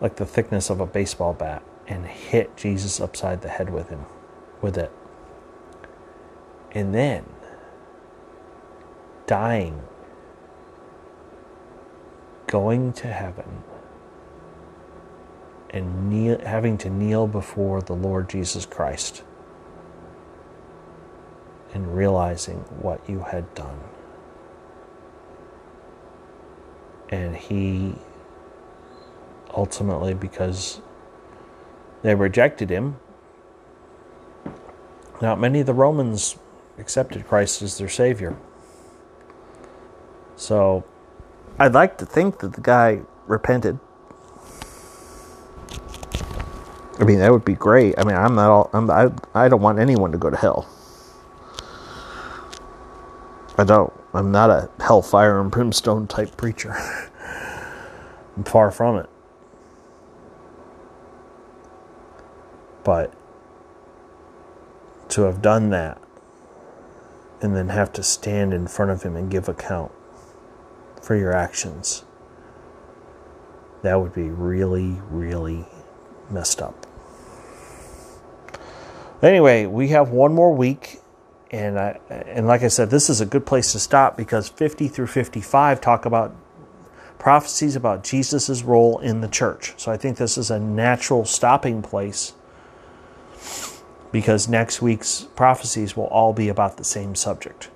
like 0.00 0.16
the 0.16 0.26
thickness 0.26 0.70
of 0.70 0.80
a 0.80 0.86
baseball 0.86 1.32
bat 1.32 1.62
and 1.86 2.04
hit 2.04 2.56
Jesus 2.56 3.00
upside 3.00 3.42
the 3.42 3.48
head 3.48 3.70
with 3.70 3.88
him 3.88 4.04
with 4.60 4.76
it. 4.76 4.90
And 6.72 6.94
then 6.94 7.24
dying 9.26 9.82
going 12.46 12.92
to 12.92 13.08
heaven 13.08 13.62
and 15.70 16.10
kneel, 16.10 16.38
having 16.44 16.78
to 16.78 16.90
kneel 16.90 17.26
before 17.26 17.82
the 17.82 17.92
Lord 17.92 18.28
Jesus 18.28 18.66
Christ 18.66 19.22
and 21.76 21.94
realizing 21.94 22.56
what 22.80 23.06
you 23.06 23.20
had 23.20 23.54
done. 23.54 23.78
And 27.10 27.36
he 27.36 27.94
ultimately, 29.54 30.14
because 30.14 30.80
they 32.02 32.14
rejected 32.14 32.70
him, 32.70 32.96
not 35.20 35.38
many 35.38 35.60
of 35.60 35.66
the 35.66 35.74
Romans 35.74 36.38
accepted 36.78 37.28
Christ 37.28 37.60
as 37.60 37.76
their 37.76 37.90
Savior. 37.90 38.34
So 40.34 40.82
I'd 41.58 41.74
like 41.74 41.98
to 41.98 42.06
think 42.06 42.38
that 42.38 42.54
the 42.54 42.62
guy 42.62 43.02
repented. 43.26 43.78
I 46.98 47.04
mean, 47.04 47.18
that 47.18 47.30
would 47.30 47.44
be 47.44 47.54
great. 47.54 47.94
I 47.98 48.04
mean, 48.04 48.16
I'm 48.16 48.34
not 48.34 48.50
all. 48.50 48.70
I'm, 48.72 48.90
I 48.90 49.10
I 49.34 49.48
don't 49.50 49.60
want 49.60 49.78
anyone 49.78 50.12
to 50.12 50.18
go 50.18 50.30
to 50.30 50.36
hell. 50.36 50.66
I 53.58 53.64
don't. 53.64 53.92
I'm 54.12 54.30
not 54.30 54.50
a 54.50 54.68
hellfire 54.80 55.40
and 55.40 55.50
brimstone 55.50 56.06
type 56.06 56.36
preacher. 56.36 56.74
I'm 58.36 58.44
far 58.44 58.70
from 58.70 58.96
it. 58.98 59.08
But 62.84 63.12
to 65.08 65.22
have 65.22 65.40
done 65.40 65.70
that 65.70 66.00
and 67.40 67.56
then 67.56 67.70
have 67.70 67.92
to 67.94 68.02
stand 68.02 68.52
in 68.52 68.66
front 68.66 68.90
of 68.90 69.02
him 69.02 69.16
and 69.16 69.30
give 69.30 69.48
account 69.48 69.92
for 71.02 71.16
your 71.16 71.32
actions, 71.32 72.04
that 73.82 74.00
would 74.00 74.14
be 74.14 74.28
really, 74.28 75.00
really 75.10 75.66
messed 76.30 76.60
up. 76.60 76.86
Anyway, 79.22 79.64
we 79.64 79.88
have 79.88 80.10
one 80.10 80.34
more 80.34 80.52
week 80.54 81.00
and 81.50 81.78
I, 81.78 82.00
and 82.10 82.46
like 82.46 82.62
I 82.62 82.68
said, 82.68 82.90
this 82.90 83.08
is 83.08 83.20
a 83.20 83.26
good 83.26 83.46
place 83.46 83.72
to 83.72 83.78
stop 83.78 84.16
because 84.16 84.48
50 84.48 84.88
through 84.88 85.06
55 85.06 85.80
talk 85.80 86.04
about 86.04 86.34
prophecies 87.18 87.76
about 87.76 88.04
Jesus' 88.04 88.62
role 88.62 88.98
in 88.98 89.20
the 89.20 89.28
church. 89.28 89.74
So 89.76 89.90
I 89.90 89.96
think 89.96 90.16
this 90.16 90.36
is 90.36 90.50
a 90.50 90.58
natural 90.58 91.24
stopping 91.24 91.82
place 91.82 92.34
because 94.12 94.48
next 94.48 94.80
week's 94.80 95.26
prophecies 95.36 95.96
will 95.96 96.06
all 96.06 96.32
be 96.32 96.48
about 96.48 96.76
the 96.76 96.84
same 96.84 97.14
subject. 97.14 97.70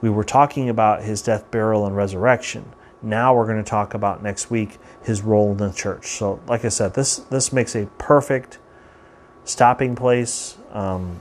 We 0.00 0.10
were 0.10 0.24
talking 0.24 0.68
about 0.68 1.02
his 1.02 1.22
death, 1.22 1.50
burial, 1.50 1.86
and 1.86 1.96
resurrection. 1.96 2.72
Now 3.02 3.34
we're 3.34 3.46
going 3.46 3.62
to 3.62 3.68
talk 3.68 3.94
about 3.94 4.22
next 4.22 4.50
week 4.50 4.78
his 5.02 5.22
role 5.22 5.50
in 5.52 5.58
the 5.58 5.72
church. 5.72 6.06
So, 6.08 6.40
like 6.46 6.64
I 6.64 6.68
said, 6.68 6.94
this 6.94 7.16
this 7.16 7.52
makes 7.52 7.74
a 7.74 7.86
perfect 7.98 8.58
stopping 9.44 9.94
place. 9.94 10.56
Um, 10.72 11.20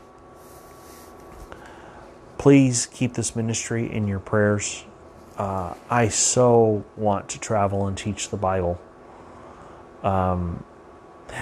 please 2.40 2.88
keep 2.88 3.14
this 3.14 3.36
ministry 3.36 3.92
in 3.92 4.08
your 4.08 4.20
prayers. 4.20 4.86
Uh, 5.38 5.76
I 5.90 6.08
so 6.08 6.84
want 6.96 7.30
to 7.30 7.40
travel 7.40 7.86
and 7.86 7.96
teach 7.96 8.30
the 8.30 8.38
Bible. 8.38 8.82
Um, 10.02 10.64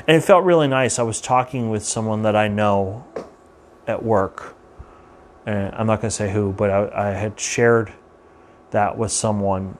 and 0.07 0.17
it 0.17 0.21
felt 0.21 0.43
really 0.43 0.67
nice. 0.67 0.99
I 0.99 1.03
was 1.03 1.21
talking 1.21 1.69
with 1.69 1.85
someone 1.85 2.23
that 2.23 2.35
I 2.35 2.47
know 2.49 3.05
at 3.85 4.03
work. 4.03 4.55
And 5.45 5.73
I'm 5.75 5.87
not 5.87 6.01
going 6.01 6.09
to 6.09 6.15
say 6.15 6.33
who, 6.33 6.51
but 6.51 6.69
I, 6.69 7.09
I 7.09 7.09
had 7.11 7.39
shared 7.39 7.93
that 8.71 8.97
with 8.97 9.11
someone 9.11 9.77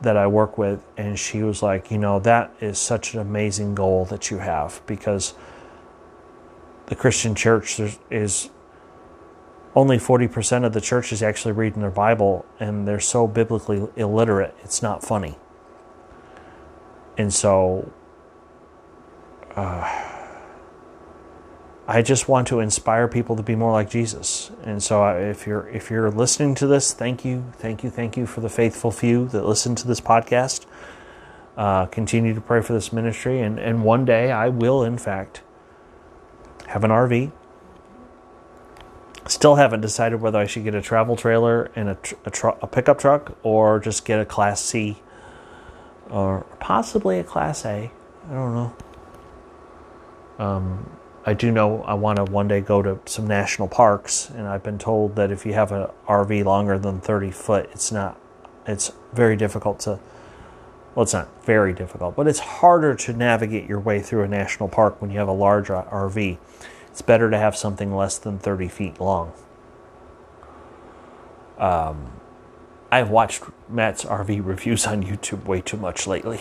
that 0.00 0.16
I 0.16 0.26
work 0.26 0.58
with, 0.58 0.82
and 0.96 1.16
she 1.18 1.42
was 1.42 1.62
like, 1.62 1.90
You 1.90 1.98
know, 1.98 2.18
that 2.20 2.52
is 2.60 2.78
such 2.78 3.14
an 3.14 3.20
amazing 3.20 3.74
goal 3.76 4.04
that 4.06 4.30
you 4.30 4.38
have 4.38 4.82
because 4.86 5.34
the 6.86 6.96
Christian 6.96 7.34
church 7.36 7.80
is 8.10 8.50
only 9.74 9.98
40% 9.98 10.64
of 10.64 10.72
the 10.72 10.80
church 10.80 11.12
is 11.12 11.22
actually 11.22 11.52
reading 11.52 11.80
their 11.80 11.90
Bible 11.90 12.46
and 12.60 12.86
they're 12.86 13.00
so 13.00 13.26
biblically 13.26 13.88
illiterate, 13.96 14.54
it's 14.62 14.82
not 14.82 15.02
funny. 15.02 15.36
And 17.16 17.32
so, 17.32 17.92
uh, 19.56 20.10
I 21.86 22.00
just 22.00 22.28
want 22.28 22.48
to 22.48 22.60
inspire 22.60 23.08
people 23.08 23.36
to 23.36 23.42
be 23.42 23.54
more 23.54 23.70
like 23.70 23.90
Jesus. 23.90 24.50
And 24.62 24.82
so, 24.82 25.06
if 25.06 25.46
you're 25.46 25.68
if 25.68 25.90
you're 25.90 26.10
listening 26.10 26.54
to 26.56 26.66
this, 26.66 26.94
thank 26.94 27.24
you, 27.24 27.44
thank 27.58 27.84
you, 27.84 27.90
thank 27.90 28.16
you 28.16 28.26
for 28.26 28.40
the 28.40 28.48
faithful 28.48 28.90
few 28.90 29.28
that 29.28 29.44
listen 29.44 29.74
to 29.76 29.86
this 29.86 30.00
podcast. 30.00 30.64
Uh, 31.56 31.86
continue 31.86 32.34
to 32.34 32.40
pray 32.40 32.62
for 32.62 32.72
this 32.72 32.92
ministry, 32.92 33.40
and 33.40 33.58
and 33.58 33.84
one 33.84 34.04
day 34.04 34.32
I 34.32 34.48
will, 34.48 34.82
in 34.82 34.96
fact, 34.96 35.42
have 36.68 36.84
an 36.84 36.90
RV 36.90 37.30
Still 39.26 39.54
haven't 39.54 39.80
decided 39.80 40.20
whether 40.20 40.38
I 40.38 40.46
should 40.46 40.64
get 40.64 40.74
a 40.74 40.82
travel 40.82 41.16
trailer 41.16 41.70
and 41.74 41.90
a, 41.90 41.94
tr- 41.94 42.14
a, 42.26 42.30
tr- 42.30 42.48
a 42.60 42.66
pickup 42.66 42.98
truck 42.98 43.36
or 43.42 43.80
just 43.80 44.04
get 44.04 44.20
a 44.20 44.24
Class 44.24 44.60
C 44.60 45.02
or 46.10 46.44
possibly 46.60 47.18
a 47.18 47.24
Class 47.24 47.64
A. 47.64 47.90
I 48.28 48.32
don't 48.32 48.54
know. 48.54 48.76
Um, 50.38 50.90
I 51.26 51.32
do 51.32 51.50
know 51.50 51.82
I 51.82 51.94
want 51.94 52.16
to 52.16 52.24
one 52.24 52.48
day 52.48 52.60
go 52.60 52.82
to 52.82 53.00
some 53.06 53.26
national 53.26 53.68
parks, 53.68 54.28
and 54.28 54.46
I've 54.46 54.62
been 54.62 54.78
told 54.78 55.16
that 55.16 55.30
if 55.30 55.46
you 55.46 55.54
have 55.54 55.72
an 55.72 55.88
RV 56.06 56.44
longer 56.44 56.78
than 56.78 57.00
30 57.00 57.30
foot, 57.30 57.70
it's 57.72 57.90
not, 57.90 58.20
it's 58.66 58.92
very 59.14 59.36
difficult 59.36 59.80
to, 59.80 59.98
well, 60.94 61.04
it's 61.04 61.14
not 61.14 61.28
very 61.44 61.72
difficult, 61.72 62.14
but 62.14 62.28
it's 62.28 62.40
harder 62.40 62.94
to 62.94 63.12
navigate 63.14 63.66
your 63.68 63.80
way 63.80 64.00
through 64.00 64.22
a 64.22 64.28
national 64.28 64.68
park 64.68 65.00
when 65.00 65.10
you 65.10 65.18
have 65.18 65.28
a 65.28 65.32
large 65.32 65.68
RV. 65.68 66.36
It's 66.94 67.02
better 67.02 67.28
to 67.28 67.36
have 67.36 67.56
something 67.56 67.92
less 67.92 68.18
than 68.18 68.38
30 68.38 68.68
feet 68.68 69.00
long. 69.00 69.32
Um, 71.58 72.12
I've 72.88 73.10
watched 73.10 73.42
Matt's 73.68 74.04
RV 74.04 74.46
reviews 74.46 74.86
on 74.86 75.02
YouTube 75.02 75.44
way 75.44 75.60
too 75.60 75.76
much 75.76 76.06
lately. 76.06 76.38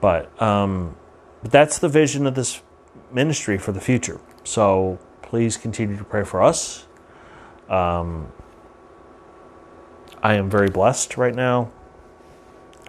But 0.00 0.40
um, 0.40 0.96
that's 1.42 1.78
the 1.78 1.90
vision 1.90 2.26
of 2.26 2.34
this 2.34 2.62
ministry 3.12 3.58
for 3.58 3.72
the 3.72 3.82
future. 3.82 4.18
So 4.44 4.98
please 5.20 5.58
continue 5.58 5.98
to 5.98 6.04
pray 6.04 6.24
for 6.24 6.42
us. 6.42 6.86
Um, 7.68 8.32
I 10.22 10.36
am 10.36 10.48
very 10.48 10.70
blessed 10.70 11.18
right 11.18 11.34
now, 11.34 11.70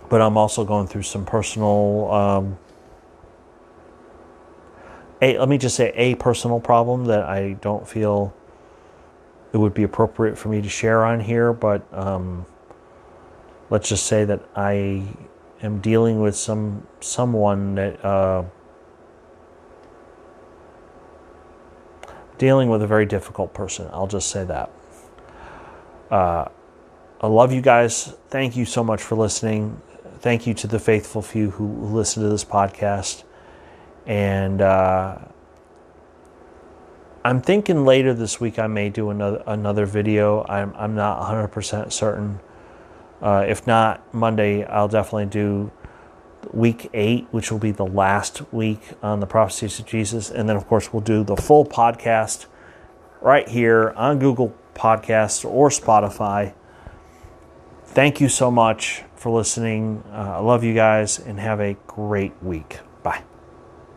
but 0.08 0.22
I'm 0.22 0.38
also 0.38 0.64
going 0.64 0.88
through 0.88 1.04
some 1.04 1.26
personal. 1.26 2.10
Um, 2.10 2.58
a, 5.24 5.38
let 5.38 5.48
me 5.48 5.58
just 5.58 5.76
say 5.76 5.92
a 5.96 6.16
personal 6.16 6.60
problem 6.60 7.06
that 7.06 7.24
I 7.24 7.54
don't 7.54 7.88
feel 7.88 8.34
it 9.54 9.58
would 9.58 9.74
be 9.74 9.84
appropriate 9.84 10.38
for 10.38 10.50
me 10.50 10.62
to 10.62 10.70
share 10.70 11.06
on 11.06 11.20
here, 11.20 11.54
but 11.54 11.82
um, 11.94 12.46
let's 13.70 13.88
just 13.88 14.06
say 14.06 14.26
that 14.26 14.42
I 14.56 15.04
am 15.62 15.80
dealing 15.80 16.20
with 16.20 16.36
some 16.36 16.88
someone 17.00 17.76
that 17.76 18.04
uh, 18.04 18.44
dealing 22.38 22.70
with 22.70 22.82
a 22.82 22.88
very 22.88 23.06
difficult 23.06 23.54
person. 23.54 23.88
I'll 23.94 24.08
just 24.08 24.30
say 24.30 24.44
that. 24.44 24.72
Uh, 26.12 26.50
I 27.22 27.28
love 27.28 27.54
you 27.54 27.62
guys. 27.62 28.14
Thank 28.30 28.58
you 28.58 28.66
so 28.66 28.84
much 28.84 29.02
for 29.02 29.16
listening. 29.16 29.82
Thank 30.20 30.46
you 30.48 30.54
to 30.56 30.68
the 30.68 30.80
faithful 30.80 31.22
few 31.22 31.52
who 31.52 31.68
listen 31.68 32.24
to 32.24 32.30
this 32.30 32.44
podcast. 32.44 33.24
And 34.06 34.62
uh, 34.62 35.18
I'm 37.24 37.42
thinking 37.42 37.86
later 37.86 38.14
this 38.14 38.40
week 38.42 38.60
I 38.60 38.68
may 38.68 38.90
do 38.90 39.10
another 39.10 39.44
another 39.48 39.86
video. 39.86 40.46
I'm 40.48 40.74
I'm 40.76 40.96
not 40.96 41.22
100% 41.22 41.92
certain. 41.92 42.40
Uh, 43.22 43.46
if 43.48 43.66
not 43.66 44.14
Monday, 44.14 44.66
I'll 44.66 44.90
definitely 44.90 45.28
do 45.28 45.72
week 46.52 46.90
eight, 46.94 47.28
which 47.32 47.52
will 47.52 47.60
be 47.60 47.72
the 47.72 47.86
last 47.86 48.42
week 48.52 48.82
on 49.02 49.22
the 49.22 49.26
prophecies 49.26 49.80
of 49.80 49.86
Jesus, 49.86 50.30
and 50.30 50.50
then 50.50 50.58
of 50.58 50.68
course 50.68 50.92
we'll 50.92 51.02
do 51.02 51.24
the 51.24 51.38
full 51.38 51.66
podcast 51.66 52.48
right 53.22 53.48
here 53.48 53.94
on 53.96 54.20
Google 54.20 54.54
Podcasts 54.76 55.50
or 55.50 55.70
Spotify. 55.70 56.54
Thank 57.86 58.20
you 58.20 58.28
so 58.28 58.52
much 58.52 59.04
for 59.16 59.32
listening. 59.32 60.04
Uh, 60.12 60.36
I 60.36 60.40
love 60.40 60.64
you 60.64 60.74
guys, 60.74 61.20
and 61.20 61.40
have 61.40 61.62
a 61.62 61.78
great 61.88 62.34
week. 62.44 62.80